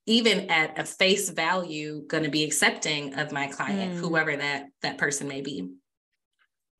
[0.06, 3.98] even at a face value going to be accepting of my client mm.
[3.98, 5.68] whoever that that person may be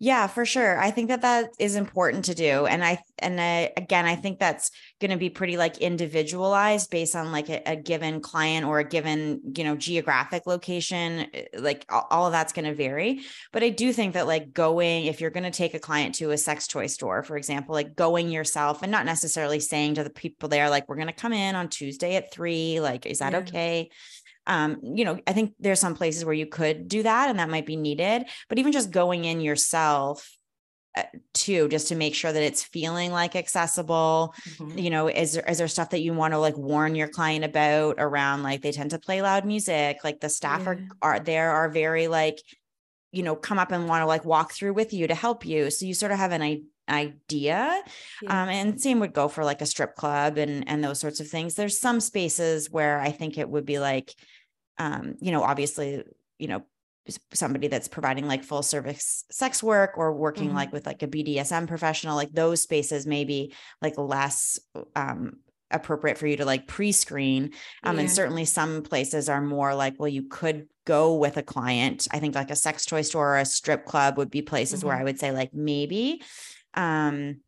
[0.01, 0.79] yeah, for sure.
[0.79, 2.67] I think that that is important to do.
[2.67, 7.17] And I, and I, again, I think that's going to be pretty like individualized based
[7.17, 11.27] on like a, a, given client or a given, you know, geographic location.
[11.35, 13.23] Eh, like all of that's going to vary.
[13.51, 16.31] But I do think that like going, if you're going to take a client to
[16.31, 20.11] a sex toy store, for example, like going yourself and not necessarily saying to the
[20.11, 23.33] people there, like, we're going to come in on Tuesday at three, like, is that
[23.33, 23.39] yeah.
[23.41, 23.91] okay?
[24.49, 27.51] Um, you know, I think there's some places where you could do that and that
[27.51, 30.29] might be needed, but even just going in yourself
[30.97, 31.03] uh,
[31.35, 34.79] too just to make sure that it's feeling like accessible mm-hmm.
[34.79, 37.45] you know is there is there stuff that you want to like warn your client
[37.45, 40.71] about around like they tend to play loud music like the staff yeah.
[40.71, 42.41] are are there are very like
[43.13, 45.71] you know come up and want to like walk through with you to help you
[45.71, 47.83] so you sort of have an idea
[48.23, 48.43] yeah.
[48.43, 51.29] um, and same would go for like a strip club and and those sorts of
[51.29, 54.15] things there's some spaces where i think it would be like
[54.79, 56.05] um, you know, obviously,
[56.39, 56.63] you know,
[57.33, 60.57] somebody that's providing like full service sex work or working mm-hmm.
[60.57, 64.59] like with like a BDSM professional, like those spaces may be like less
[64.95, 65.39] um,
[65.71, 67.53] appropriate for you to like pre-screen.
[67.83, 68.03] Um, yeah.
[68.03, 72.07] And certainly some places are more like, well, you could go with a client.
[72.11, 74.89] I think like a sex toy store or a strip club would be places mm-hmm.
[74.89, 76.23] where I would say like maybe.
[76.75, 77.41] Um,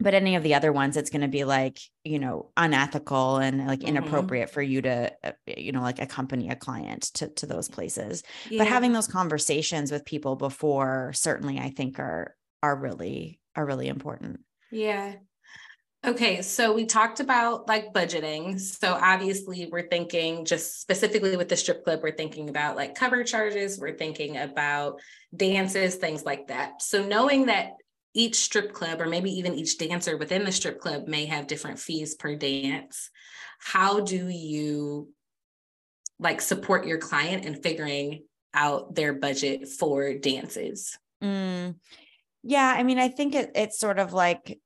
[0.00, 3.66] but any of the other ones it's going to be like you know unethical and
[3.66, 3.88] like mm-hmm.
[3.88, 8.22] inappropriate for you to uh, you know like accompany a client to to those places.
[8.48, 8.58] Yeah.
[8.58, 13.88] but having those conversations with people before certainly i think are are really are really
[13.88, 14.40] important.
[14.70, 15.14] Yeah.
[16.06, 18.58] Okay so we talked about like budgeting.
[18.58, 23.22] So obviously we're thinking just specifically with the strip club we're thinking about like cover
[23.22, 25.00] charges we're thinking about
[25.36, 26.80] dances things like that.
[26.80, 27.72] So knowing that
[28.14, 31.78] each strip club or maybe even each dancer within the strip club may have different
[31.78, 33.10] fees per dance.
[33.60, 35.12] How do you
[36.18, 40.98] like support your client in figuring out their budget for dances?
[41.22, 41.76] Mm,
[42.42, 44.58] yeah i mean i think it, it's sort of like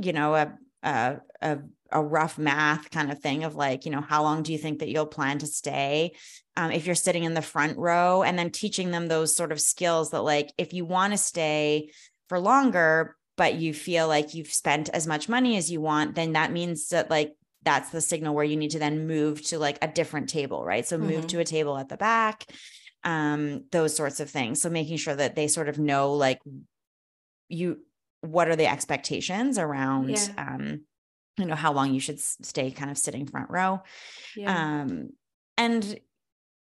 [0.00, 1.58] you know a, a, a
[1.90, 4.80] a rough math kind of thing of like, you know, how long do you think
[4.80, 6.12] that you'll plan to stay?
[6.56, 8.22] Um, if you're sitting in the front row?
[8.22, 11.90] And then teaching them those sort of skills that, like, if you want to stay
[12.28, 16.32] for longer, but you feel like you've spent as much money as you want, then
[16.32, 19.78] that means that like that's the signal where you need to then move to like
[19.82, 20.86] a different table, right?
[20.86, 21.26] So move mm-hmm.
[21.26, 22.44] to a table at the back,
[23.04, 24.60] um, those sorts of things.
[24.60, 26.40] So making sure that they sort of know like
[27.48, 27.78] you
[28.20, 30.26] what are the expectations around yeah.
[30.36, 30.80] um
[31.36, 33.80] you know how long you should stay kind of sitting front row
[34.36, 34.82] yeah.
[34.82, 35.10] um
[35.56, 35.98] and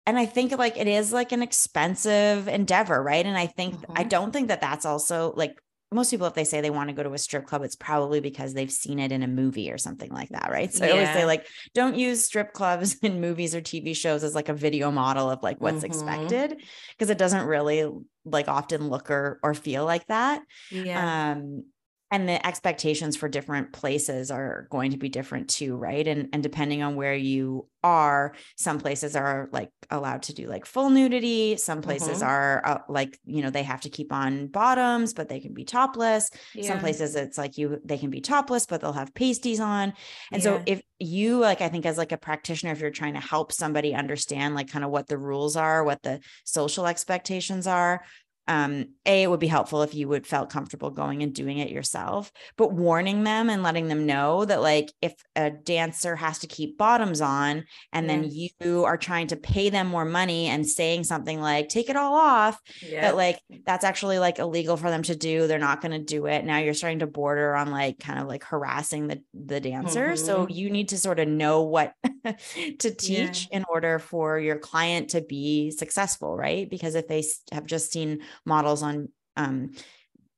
[0.06, 3.26] and I think like it is like an expensive endeavor, right?
[3.26, 3.92] And I think mm-hmm.
[3.96, 5.56] I don't think that that's also like
[5.92, 8.18] most people if they say they want to go to a strip club it's probably
[8.18, 10.90] because they've seen it in a movie or something like that right so yeah.
[10.90, 14.48] i always say like don't use strip clubs in movies or tv shows as like
[14.48, 15.86] a video model of like what's mm-hmm.
[15.86, 17.88] expected because it doesn't really
[18.24, 20.42] like often look or or feel like that
[20.72, 21.64] yeah um
[22.10, 26.42] and the expectations for different places are going to be different too right and and
[26.42, 31.56] depending on where you are some places are like allowed to do like full nudity
[31.56, 32.28] some places mm-hmm.
[32.28, 35.64] are uh, like you know they have to keep on bottoms but they can be
[35.64, 36.68] topless yeah.
[36.68, 39.92] some places it's like you they can be topless but they'll have pasties on
[40.32, 40.56] and yeah.
[40.56, 43.52] so if you like i think as like a practitioner if you're trying to help
[43.52, 48.02] somebody understand like kind of what the rules are what the social expectations are
[48.48, 51.70] um, a it would be helpful if you would felt comfortable going and doing it
[51.70, 56.46] yourself but warning them and letting them know that like if a dancer has to
[56.46, 58.12] keep bottoms on and yeah.
[58.12, 61.96] then you are trying to pay them more money and saying something like take it
[61.96, 63.02] all off yeah.
[63.02, 66.26] that like that's actually like illegal for them to do they're not going to do
[66.26, 70.08] it now you're starting to border on like kind of like harassing the the dancer
[70.08, 70.24] mm-hmm.
[70.24, 71.94] so you need to sort of know what
[72.78, 73.58] to teach yeah.
[73.58, 78.20] in order for your client to be successful right because if they have just seen
[78.44, 79.72] models on um,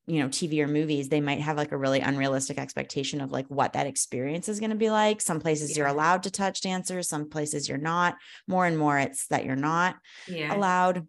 [0.06, 3.46] you know tv or movies they might have like a really unrealistic expectation of like
[3.48, 5.78] what that experience is going to be like some places yeah.
[5.78, 9.54] you're allowed to touch dancers some places you're not more and more it's that you're
[9.54, 10.54] not yeah.
[10.54, 11.06] allowed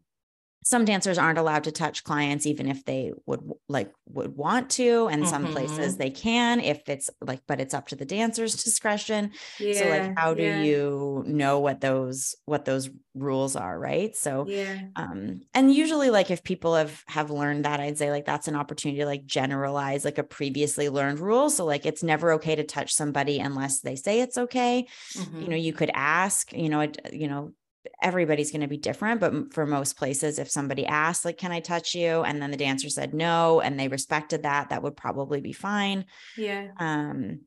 [0.64, 5.08] some dancers aren't allowed to touch clients even if they would like would want to
[5.08, 5.30] and mm-hmm.
[5.30, 5.98] some places mm-hmm.
[5.98, 10.18] they can if it's like but it's up to the dancer's discretion yeah, so like
[10.18, 10.62] how do yeah.
[10.62, 16.32] you know what those what those rules are right so yeah um and usually like
[16.32, 20.06] if people have have learned that i'd say like that's an opportunity to like generalize
[20.06, 23.96] like a previously learned rule so like it's never okay to touch somebody unless they
[23.96, 25.42] say it's okay mm-hmm.
[25.42, 27.54] you know you could ask you know it, you know
[28.02, 31.60] everybody's going to be different but for most places if somebody asked like can i
[31.60, 32.24] touch you?
[32.24, 36.06] and then the dancer said no and they respected that that would probably be fine.
[36.38, 36.70] Yeah.
[36.78, 37.42] Um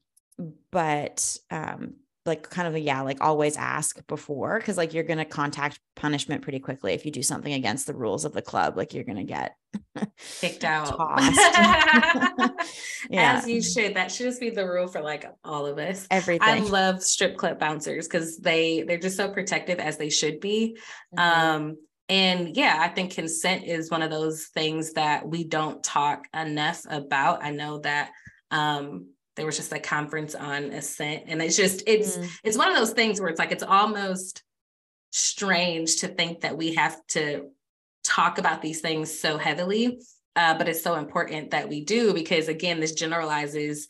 [0.71, 5.19] but um like kind of a yeah like always ask before because like you're going
[5.19, 8.77] to contact punishment pretty quickly if you do something against the rules of the club
[8.77, 9.57] like you're going to get
[10.41, 10.97] kicked out.
[13.11, 13.39] yeah.
[13.39, 13.97] as you should.
[13.97, 16.07] That should just be the rule for like all of us.
[16.11, 16.49] Everything.
[16.49, 20.77] i love strip club bouncers because they they're just so protective as they should be.
[21.17, 21.19] Mm-hmm.
[21.19, 21.77] um
[22.09, 26.83] and yeah i think consent is one of those things that we don't talk enough
[26.89, 27.45] about.
[27.45, 28.13] I know that
[28.53, 32.29] um there was just a conference on assent and it's just it's mm.
[32.45, 34.43] it's one of those things where it's like it's almost
[35.11, 37.49] strange to think that we have to
[38.05, 39.99] talk about these things so heavily
[40.35, 43.89] uh, but it's so important that we do because again this generalizes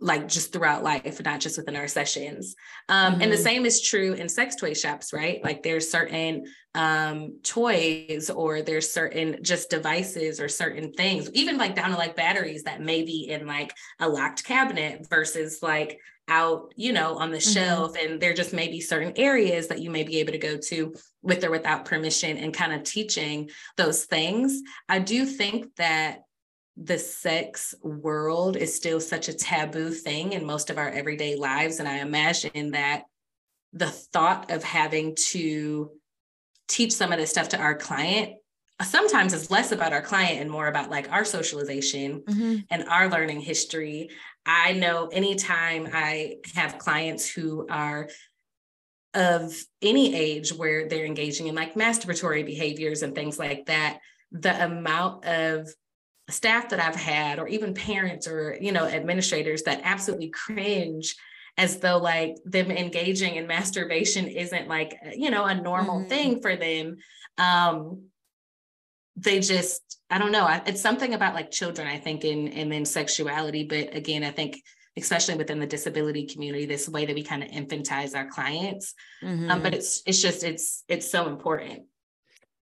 [0.00, 2.56] like just throughout life, not just within our sessions.
[2.88, 3.22] Um, mm-hmm.
[3.22, 3.44] And the mm-hmm.
[3.44, 5.44] same is true in sex toy shops, right?
[5.44, 11.74] Like there's certain um, toys or there's certain just devices or certain things, even like
[11.74, 16.72] down to like batteries that may be in like a locked cabinet versus like out,
[16.76, 17.52] you know, on the mm-hmm.
[17.52, 17.96] shelf.
[17.98, 20.94] And there just may be certain areas that you may be able to go to
[21.20, 24.62] with or without permission and kind of teaching those things.
[24.88, 26.22] I do think that
[26.76, 31.78] the sex world is still such a taboo thing in most of our everyday lives.
[31.78, 33.04] And I imagine that
[33.72, 35.90] the thought of having to
[36.68, 38.34] teach some of this stuff to our client
[38.82, 42.56] sometimes is less about our client and more about like our socialization mm-hmm.
[42.70, 44.10] and our learning history.
[44.44, 48.08] I know anytime I have clients who are
[49.14, 53.98] of any age where they're engaging in like masturbatory behaviors and things like that,
[54.32, 55.68] the amount of
[56.30, 61.16] staff that I've had, or even parents or, you know, administrators that absolutely cringe
[61.58, 66.08] as though like them engaging in masturbation isn't like, you know, a normal mm-hmm.
[66.08, 66.96] thing for them.
[67.38, 68.04] Um,
[69.16, 70.48] they just, I don't know.
[70.64, 73.64] It's something about like children, I think, in and then sexuality.
[73.64, 74.62] But again, I think
[74.96, 78.94] especially within the disability community, this way that we kind of infantize our clients.
[79.22, 79.50] Mm-hmm.
[79.50, 79.78] Um, but mm-hmm.
[79.78, 81.82] it's it's just it's it's so important.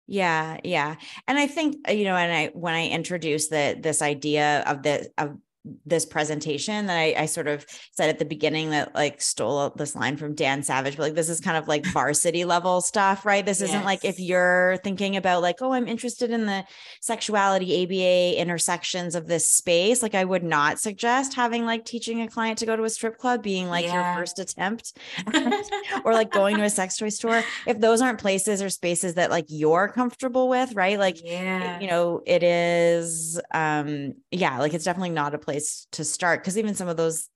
[0.06, 0.96] Yeah, yeah.
[1.26, 4.82] And I think uh, you know, and I when I introduced the this idea of
[4.82, 5.38] the of
[5.86, 9.96] this presentation that I, I, sort of said at the beginning that like stole this
[9.96, 13.44] line from Dan Savage, but like this is kind of like varsity level stuff, right?
[13.44, 13.70] This yes.
[13.70, 16.64] isn't like if you're thinking about like, oh, I'm interested in the
[17.00, 20.02] sexuality ABA intersections of this space.
[20.02, 23.16] Like I would not suggest having like teaching a client to go to a strip
[23.16, 24.14] club being like yeah.
[24.14, 24.98] your first attempt
[26.04, 27.42] or like going to a sex toy store.
[27.66, 30.98] If those aren't places or spaces that like you're comfortable with, right?
[30.98, 31.80] Like, yeah.
[31.80, 36.40] you know, it is um yeah, like it's definitely not a place place to start
[36.40, 37.28] because even some of those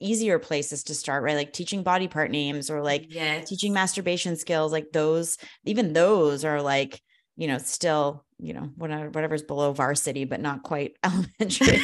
[0.00, 3.48] easier places to start right like teaching body part names or like yes.
[3.48, 7.00] teaching masturbation skills like those even those are like
[7.36, 11.78] you know still you know whatever whatever's below varsity but not quite elementary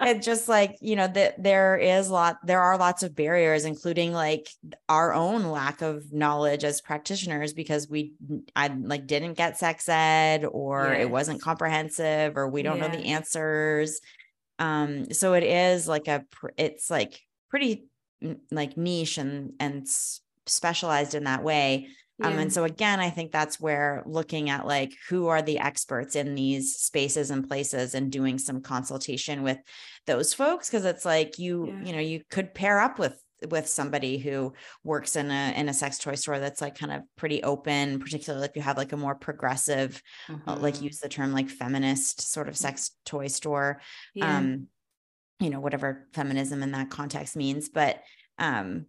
[0.00, 4.12] it's just like you know that there is lot there are lots of barriers including
[4.12, 4.48] like
[4.88, 8.12] our own lack of knowledge as practitioners because we
[8.54, 11.02] i like didn't get sex ed or yes.
[11.02, 12.92] it wasn't comprehensive or we don't yes.
[12.92, 14.00] know the answers
[14.58, 16.24] um so it is like a
[16.58, 17.86] it's like pretty
[18.50, 19.88] like niche and and
[20.46, 22.28] specialized in that way yeah.
[22.28, 26.14] Um, and so again, I think that's where looking at like who are the experts
[26.14, 29.58] in these spaces and places and doing some consultation with
[30.06, 31.84] those folks because it's like you yeah.
[31.84, 34.52] you know you could pair up with with somebody who
[34.84, 38.46] works in a in a sex toy store that's like kind of pretty open particularly
[38.46, 40.48] if you have like a more progressive mm-hmm.
[40.48, 42.58] uh, like use the term like feminist sort of mm.
[42.58, 43.80] sex toy store
[44.14, 44.38] yeah.
[44.38, 44.68] um
[45.40, 48.00] you know whatever feminism in that context means but
[48.38, 48.86] um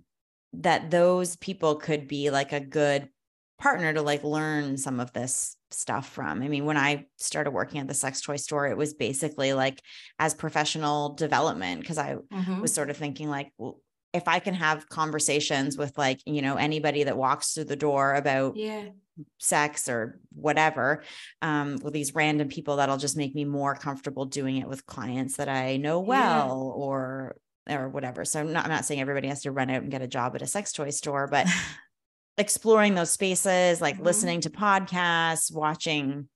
[0.53, 3.09] that those people could be like a good
[3.57, 6.41] partner to like learn some of this stuff from.
[6.41, 9.81] I mean, when I started working at the sex toy store, it was basically like
[10.19, 12.61] as professional development because I mm-hmm.
[12.61, 13.79] was sort of thinking like, well,
[14.13, 18.15] if I can have conversations with like, you know, anybody that walks through the door
[18.15, 18.85] about yeah
[19.39, 21.03] sex or whatever
[21.41, 25.37] um, with these random people that'll just make me more comfortable doing it with clients
[25.37, 26.83] that I know well yeah.
[26.83, 27.37] or
[27.67, 28.25] or whatever.
[28.25, 30.35] So I'm not, I'm not saying everybody has to run out and get a job
[30.35, 31.47] at a sex toy store, but
[32.37, 34.05] exploring those spaces, like mm-hmm.
[34.05, 36.27] listening to podcasts, watching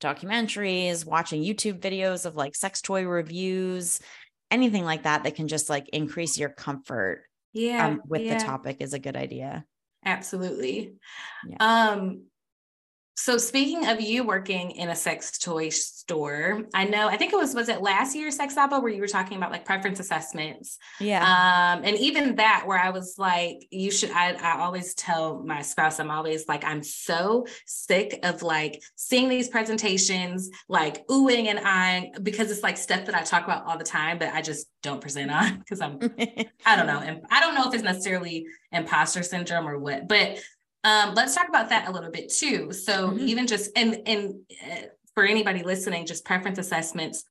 [0.00, 4.00] documentaries, watching YouTube videos of like sex toy reviews,
[4.50, 8.38] anything like that that can just like increase your comfort yeah um, with yeah.
[8.38, 9.64] the topic is a good idea
[10.04, 10.94] absolutely
[11.46, 11.56] yeah.
[11.90, 12.22] um
[13.18, 17.36] so speaking of you working in a sex toy store, I know I think it
[17.36, 20.78] was was it last year Sex ABA where you were talking about like preference assessments.
[21.00, 21.24] Yeah.
[21.24, 25.62] Um, and even that where I was like, you should I, I always tell my
[25.62, 31.58] spouse, I'm always like, I'm so sick of like seeing these presentations, like oohing and
[31.58, 34.68] eyeing, because it's like stuff that I talk about all the time, but I just
[34.80, 35.98] don't present on because I'm
[36.64, 37.00] I don't know.
[37.00, 40.38] And I don't know if it's necessarily imposter syndrome or what, but
[40.84, 42.72] um, let's talk about that a little bit too.
[42.72, 43.28] So mm-hmm.
[43.28, 47.24] even just and and uh, for anybody listening, just preference assessments.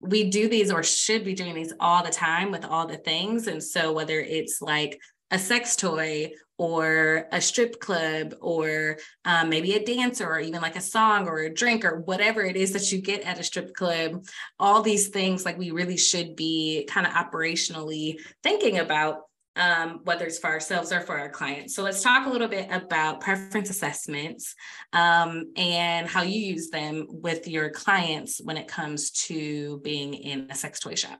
[0.00, 3.46] We do these or should be doing these all the time with all the things.
[3.46, 9.74] And so whether it's like a sex toy or a strip club or um, maybe
[9.74, 12.90] a dancer or even like a song or a drink or whatever it is that
[12.90, 14.24] you get at a strip club
[14.58, 19.22] all these things like we really should be kind of operationally thinking about
[19.56, 21.74] um, whether it's for ourselves or for our clients.
[21.74, 24.54] So let's talk a little bit about preference assessments
[24.92, 30.48] um, and how you use them with your clients when it comes to being in
[30.50, 31.18] a sex toy shop.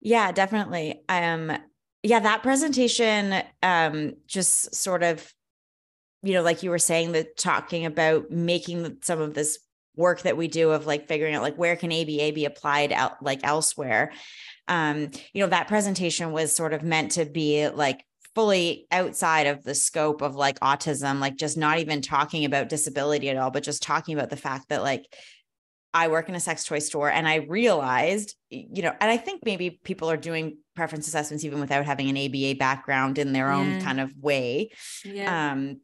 [0.00, 1.02] Yeah, definitely.
[1.08, 1.52] Um,
[2.02, 5.32] yeah, that presentation um, just sort of,
[6.22, 9.58] you know, like you were saying, the talking about making some of this
[9.96, 13.22] work that we do of like figuring out like where can ABA be applied out
[13.22, 14.12] like elsewhere
[14.70, 18.04] um, you know, that presentation was sort of meant to be like
[18.36, 23.28] fully outside of the scope of like autism, like just not even talking about disability
[23.28, 25.04] at all, but just talking about the fact that like
[25.92, 29.44] I work in a sex toy store and I realized, you know, and I think
[29.44, 33.56] maybe people are doing preference assessments even without having an ABA background in their yeah.
[33.56, 34.70] own kind of way.
[35.04, 35.52] Yeah.
[35.52, 35.80] Um,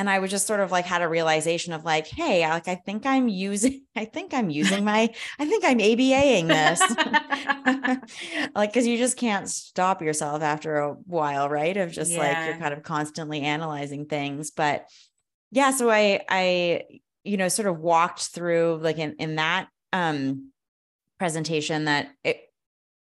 [0.00, 2.74] and I was just sort of like had a realization of like, hey, like I
[2.74, 6.80] think I'm using, I think I'm using my, I think I'm ABAing this,
[8.54, 11.76] like because you just can't stop yourself after a while, right?
[11.76, 12.18] Of just yeah.
[12.18, 14.88] like you're kind of constantly analyzing things, but
[15.50, 15.70] yeah.
[15.70, 16.84] So I, I,
[17.22, 20.50] you know, sort of walked through like in in that um
[21.18, 22.40] presentation that it,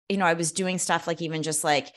[0.09, 1.93] you know, I was doing stuff like even just like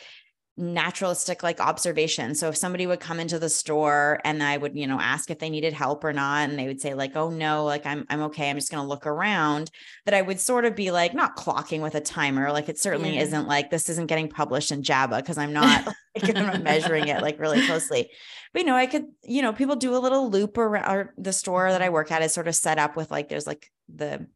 [0.59, 2.35] naturalistic like observation.
[2.35, 5.39] So if somebody would come into the store and I would, you know, ask if
[5.39, 8.23] they needed help or not and they would say like, "Oh no, like I'm I'm
[8.23, 8.49] okay.
[8.49, 9.71] I'm just going to look around."
[10.05, 12.51] That I would sort of be like not clocking with a timer.
[12.51, 13.21] Like it certainly yeah.
[13.21, 17.07] isn't like this isn't getting published in JABA because I'm not like I'm not measuring
[17.07, 18.09] it like really closely.
[18.51, 21.71] But you know, I could, you know, people do a little loop around the store
[21.71, 21.93] that I mm-hmm.
[21.93, 24.27] work at is sort of set up with like there's like the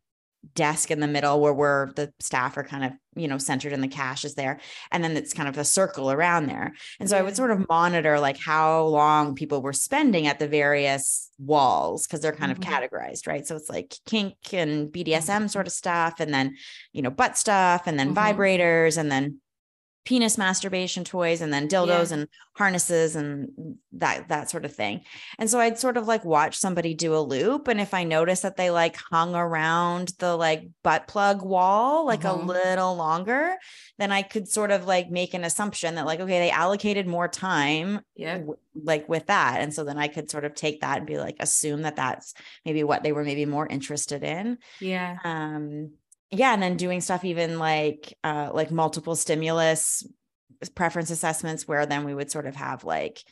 [0.55, 3.81] desk in the middle where we're the staff are kind of you know centered in
[3.81, 4.59] the cash is there
[4.91, 7.67] and then it's kind of a circle around there and so i would sort of
[7.69, 12.59] monitor like how long people were spending at the various walls because they're kind of
[12.59, 12.73] mm-hmm.
[12.73, 15.47] categorized right so it's like kink and bdsm mm-hmm.
[15.47, 16.55] sort of stuff and then
[16.91, 18.39] you know butt stuff and then mm-hmm.
[18.39, 19.39] vibrators and then
[20.05, 22.17] penis masturbation toys and then dildos yeah.
[22.17, 23.49] and harnesses and
[23.93, 25.01] that that sort of thing.
[25.39, 28.43] And so I'd sort of like watch somebody do a loop and if I noticed
[28.43, 32.49] that they like hung around the like butt plug wall like mm-hmm.
[32.49, 33.55] a little longer,
[33.97, 37.27] then I could sort of like make an assumption that like okay, they allocated more
[37.27, 39.61] time yeah w- like with that.
[39.61, 42.33] And so then I could sort of take that and be like assume that that's
[42.65, 44.57] maybe what they were maybe more interested in.
[44.81, 45.17] Yeah.
[45.23, 45.91] Um
[46.33, 50.05] yeah and then doing stuff even like uh like multiple stimulus
[50.75, 53.23] preference assessments where then we would sort of have like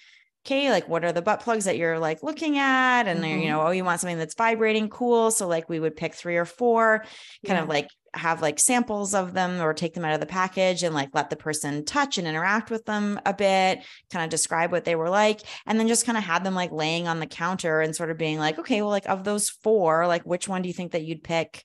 [0.46, 3.40] okay like what are the butt plugs that you're like looking at and mm-hmm.
[3.40, 6.38] you know oh you want something that's vibrating cool so like we would pick three
[6.38, 7.00] or four
[7.46, 7.62] kind yeah.
[7.62, 10.94] of like have like samples of them or take them out of the package and
[10.94, 13.80] like let the person touch and interact with them a bit
[14.12, 16.72] kind of describe what they were like and then just kind of had them like
[16.72, 20.08] laying on the counter and sort of being like okay well like of those four
[20.08, 21.64] like which one do you think that you'd pick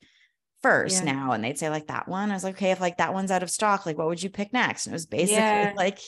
[0.67, 1.13] first yeah.
[1.13, 3.31] now and they'd say like that one i was like okay if like that one's
[3.31, 5.73] out of stock like what would you pick next and it was basically yeah.
[5.77, 6.01] like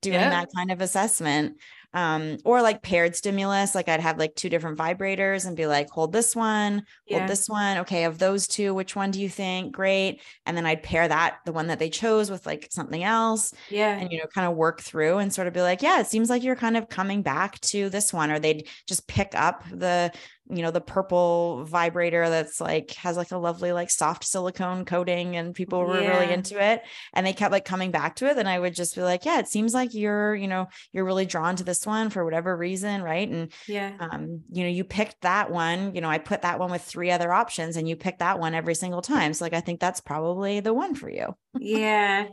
[0.00, 1.56] doing that kind of assessment
[1.96, 3.74] um, or like paired stimulus.
[3.74, 7.20] Like I'd have like two different vibrators and be like, hold this one, yeah.
[7.20, 7.78] hold this one.
[7.78, 9.72] Okay, of those two, which one do you think?
[9.72, 10.20] Great.
[10.44, 13.54] And then I'd pair that, the one that they chose with like something else.
[13.70, 13.96] Yeah.
[13.98, 16.28] And, you know, kind of work through and sort of be like, yeah, it seems
[16.28, 18.30] like you're kind of coming back to this one.
[18.30, 20.12] Or they'd just pick up the,
[20.48, 25.34] you know, the purple vibrator that's like has like a lovely, like soft silicone coating
[25.34, 26.18] and people were yeah.
[26.20, 26.82] really into it.
[27.14, 28.36] And they kept like coming back to it.
[28.36, 31.26] And I would just be like, yeah, it seems like you're, you know, you're really
[31.26, 33.28] drawn to this one for whatever reason, right?
[33.28, 35.94] And yeah, um, you know, you picked that one.
[35.94, 38.54] You know, I put that one with three other options, and you pick that one
[38.54, 39.32] every single time.
[39.32, 41.34] So, like, I think that's probably the one for you.
[41.58, 42.26] yeah,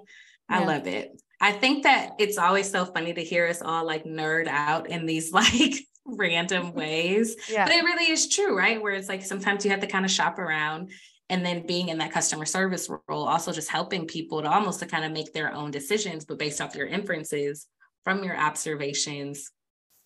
[0.50, 0.66] I yeah.
[0.66, 1.22] love it.
[1.40, 5.06] I think that it's always so funny to hear us all like nerd out in
[5.06, 5.76] these like
[6.06, 7.36] random ways.
[7.50, 7.66] Yeah.
[7.66, 8.82] But it really is true, right?
[8.82, 10.92] Where it's like sometimes you have to kind of shop around
[11.30, 14.86] and then being in that customer service role also just helping people to almost to
[14.86, 17.68] kind of make their own decisions but based off your inferences
[18.04, 19.52] from your observations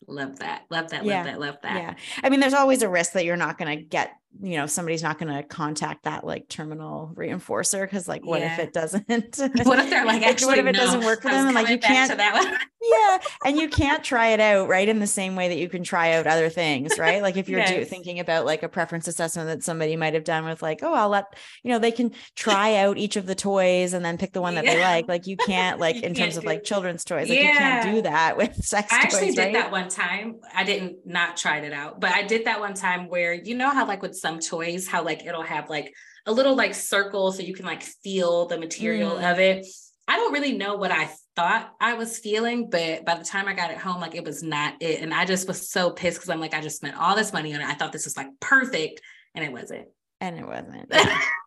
[0.08, 1.18] love that love that yeah.
[1.18, 1.94] love that love that yeah
[2.24, 5.02] i mean there's always a risk that you're not going to get you know somebody's
[5.02, 8.54] not going to contact that like terminal reinforcer because like what yeah.
[8.54, 9.08] if it doesn't
[9.64, 11.70] what if they're like actually what if it no, doesn't work for them and like
[11.70, 12.12] you can't
[12.82, 15.84] yeah and you can't try it out right in the same way that you can
[15.84, 17.72] try out other things right like if you're yes.
[17.72, 20.94] do, thinking about like a preference assessment that somebody might have done with like oh
[20.94, 21.26] i'll let
[21.64, 24.56] you know they can try out each of the toys and then pick the one
[24.56, 24.76] that yeah.
[24.76, 27.40] they like like you can't like you in can't terms of like children's toys like
[27.40, 27.52] yeah.
[27.52, 29.54] you can't do that with sex i actually toys, did right?
[29.54, 33.08] that one time i didn't not tried it out but i did that one time
[33.10, 35.94] where you know how like with some toys how like it'll have like
[36.26, 39.32] a little like circle so you can like feel the material mm.
[39.32, 39.66] of it
[40.08, 43.54] I don't really know what I thought I was feeling, but by the time I
[43.54, 45.02] got it home, like it was not it.
[45.02, 47.54] And I just was so pissed because I'm like, I just spent all this money
[47.54, 47.68] on it.
[47.68, 49.02] I thought this was like perfect,
[49.36, 49.88] and it wasn't.
[50.22, 50.92] And it wasn't.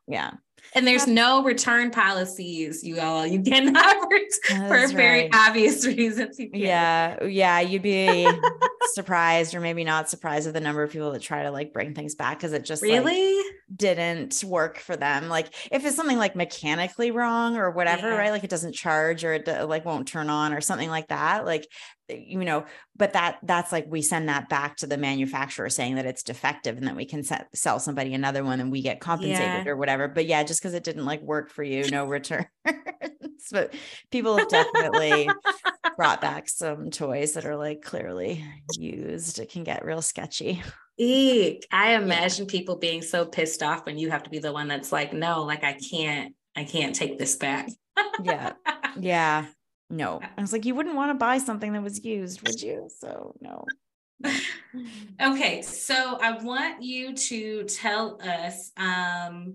[0.06, 0.32] Yeah.
[0.74, 3.24] And there's no return policies, you all.
[3.24, 3.96] You cannot
[4.48, 4.90] for right.
[4.90, 6.36] very obvious reasons.
[6.38, 7.24] Yeah.
[7.24, 7.60] Yeah.
[7.60, 8.28] You'd be
[8.88, 11.94] surprised or maybe not surprised at the number of people that try to like bring
[11.94, 13.36] things back because it just really?
[13.36, 13.44] like,
[13.74, 15.28] didn't work for them.
[15.28, 18.16] Like if it's something like mechanically wrong or whatever, yeah.
[18.16, 18.30] right?
[18.30, 21.44] Like it doesn't charge or it uh, like won't turn on or something like that.
[21.44, 21.66] Like
[22.08, 22.64] eh, you know
[23.00, 26.76] but that that's like we send that back to the manufacturer saying that it's defective
[26.76, 29.66] and that we can set, sell somebody another one and we get compensated yeah.
[29.66, 32.46] or whatever but yeah just because it didn't like work for you no returns
[33.50, 33.72] but
[34.10, 35.30] people have definitely
[35.96, 38.44] brought back some toys that are like clearly
[38.76, 40.62] used it can get real sketchy
[41.01, 41.66] Eek.
[41.72, 44.92] I imagine people being so pissed off when you have to be the one that's
[44.92, 47.68] like, no, like I can't, I can't take this back.
[48.22, 48.53] yeah.
[48.98, 49.46] Yeah.
[49.88, 50.20] No.
[50.36, 52.90] I was like, you wouldn't want to buy something that was used, would you?
[52.98, 53.64] So no.
[55.22, 55.62] okay.
[55.62, 59.55] So I want you to tell us um,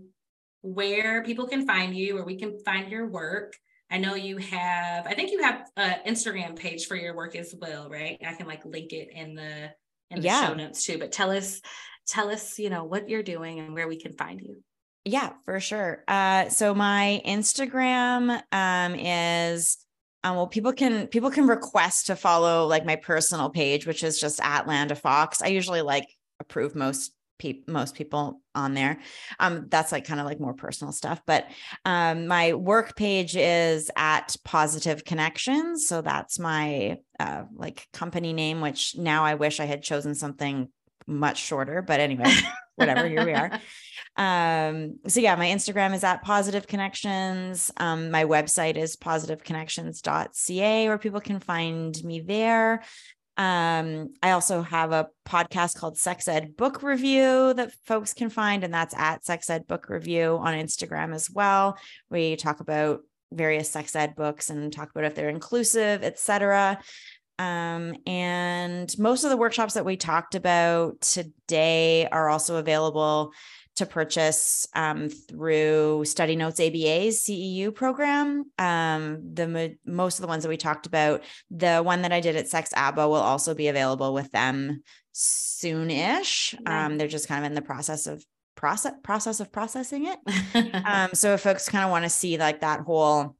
[0.62, 3.54] where people can find you, where we can find your work.
[3.91, 7.54] I know you have, I think you have an Instagram page for your work as
[7.60, 8.18] well, right?
[8.26, 9.72] I can like link it in the
[10.12, 10.47] in the yeah.
[10.47, 10.97] show notes too.
[10.97, 11.62] But tell us,
[12.08, 14.64] tell us, you know, what you're doing and where we can find you.
[15.03, 16.03] Yeah, for sure.
[16.08, 19.78] Uh, so my Instagram um, is
[20.24, 24.20] um, well, people can people can request to follow like my personal page, which is
[24.20, 25.43] just at Landa Fox.
[25.43, 26.08] I usually like
[26.39, 29.00] approve most people most people on there.
[29.40, 31.22] Um, that's like kind of like more personal stuff.
[31.26, 31.48] But
[31.84, 38.62] um, my work page is at Positive Connections, so that's my uh, like company name.
[38.62, 40.70] Which now I wish I had chosen something
[41.08, 42.34] much shorter, but anyway,
[42.76, 43.08] whatever.
[43.08, 43.60] Here we are.
[44.18, 47.70] Um, so yeah, my Instagram is at positive connections.
[47.78, 52.84] Um, my website is positiveconnections.ca where people can find me there.
[53.38, 58.64] Um, I also have a podcast called Sex Ed Book Review that folks can find,
[58.64, 61.78] and that's at Sex Ed Book Review on Instagram as well.
[62.10, 66.80] We talk about various sex ed books and talk about if they're inclusive, etc.
[67.38, 73.34] Um, and most of the workshops that we talked about today are also available
[73.76, 78.45] to purchase um, through Study Notes ABA's CEU program.
[78.57, 82.36] Um, the most of the ones that we talked about, the one that I did
[82.36, 84.82] at Sex ABA will also be available with them
[85.13, 86.59] soonish.
[86.59, 86.86] Nice.
[86.86, 90.84] Um, they're just kind of in the process of process process of processing it.
[90.86, 93.36] um, so if folks kind of want to see like that whole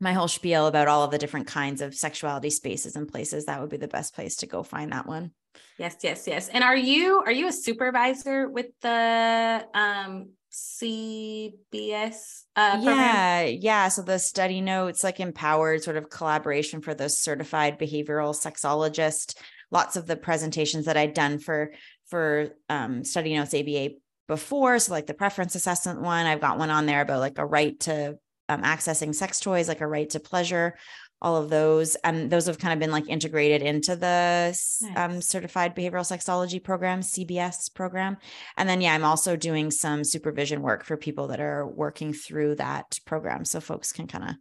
[0.00, 3.60] my whole spiel about all of the different kinds of sexuality spaces and places, that
[3.60, 5.30] would be the best place to go find that one.
[5.78, 6.48] Yes, yes, yes.
[6.48, 13.88] And are you are you a supervisor with the um CBS uh, yeah yeah.
[13.88, 19.36] So the study notes like empowered sort of collaboration for the certified behavioral sexologist
[19.70, 21.72] lots of the presentations that i'd done for
[22.08, 23.94] for um, study notes aba
[24.28, 26.26] before so like the preference assessment one.
[26.26, 29.80] I've got one on there about like a right to um, accessing sex toys, like
[29.80, 30.76] a right to pleasure,
[31.22, 31.94] all of those.
[32.04, 34.54] And those have kind of been like integrated into the
[34.84, 35.14] um, nice.
[35.14, 38.18] um, certified behavioral sexology program, CBS program.
[38.58, 42.56] And then, yeah, I'm also doing some supervision work for people that are working through
[42.56, 43.44] that program.
[43.44, 44.36] So folks can kind of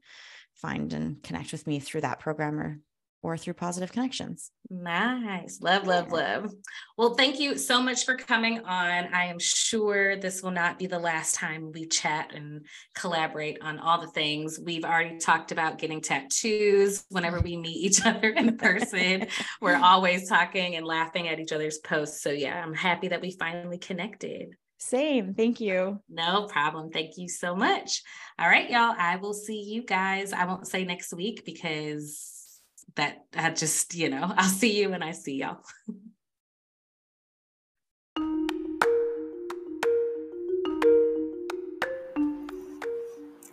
[0.55, 2.79] find and connect with me through that program or
[3.23, 4.51] or through positive connections.
[4.69, 5.59] Nice.
[5.61, 6.53] Love, love, love.
[6.97, 9.13] Well, thank you so much for coming on.
[9.13, 12.65] I am sure this will not be the last time we chat and
[12.95, 14.59] collaborate on all the things.
[14.63, 19.27] We've already talked about getting tattoos whenever we meet each other in person.
[19.59, 22.23] We're always talking and laughing at each other's posts.
[22.23, 24.55] So, yeah, I'm happy that we finally connected.
[24.81, 25.35] Same.
[25.35, 26.01] Thank you.
[26.09, 26.89] No problem.
[26.89, 28.01] Thank you so much.
[28.39, 28.95] All right, y'all.
[28.97, 30.33] I will see you guys.
[30.33, 32.30] I won't say next week because
[32.95, 35.57] that I just, you know, I'll see you when I see y'all.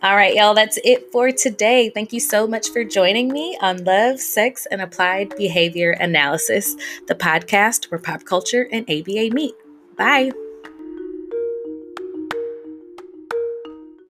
[0.01, 1.89] All right, y'all, that's it for today.
[1.89, 6.73] Thank you so much for joining me on Love, Sex, and Applied Behavior Analysis,
[7.07, 9.55] the podcast where pop culture and ABA meet.
[9.97, 10.31] Bye.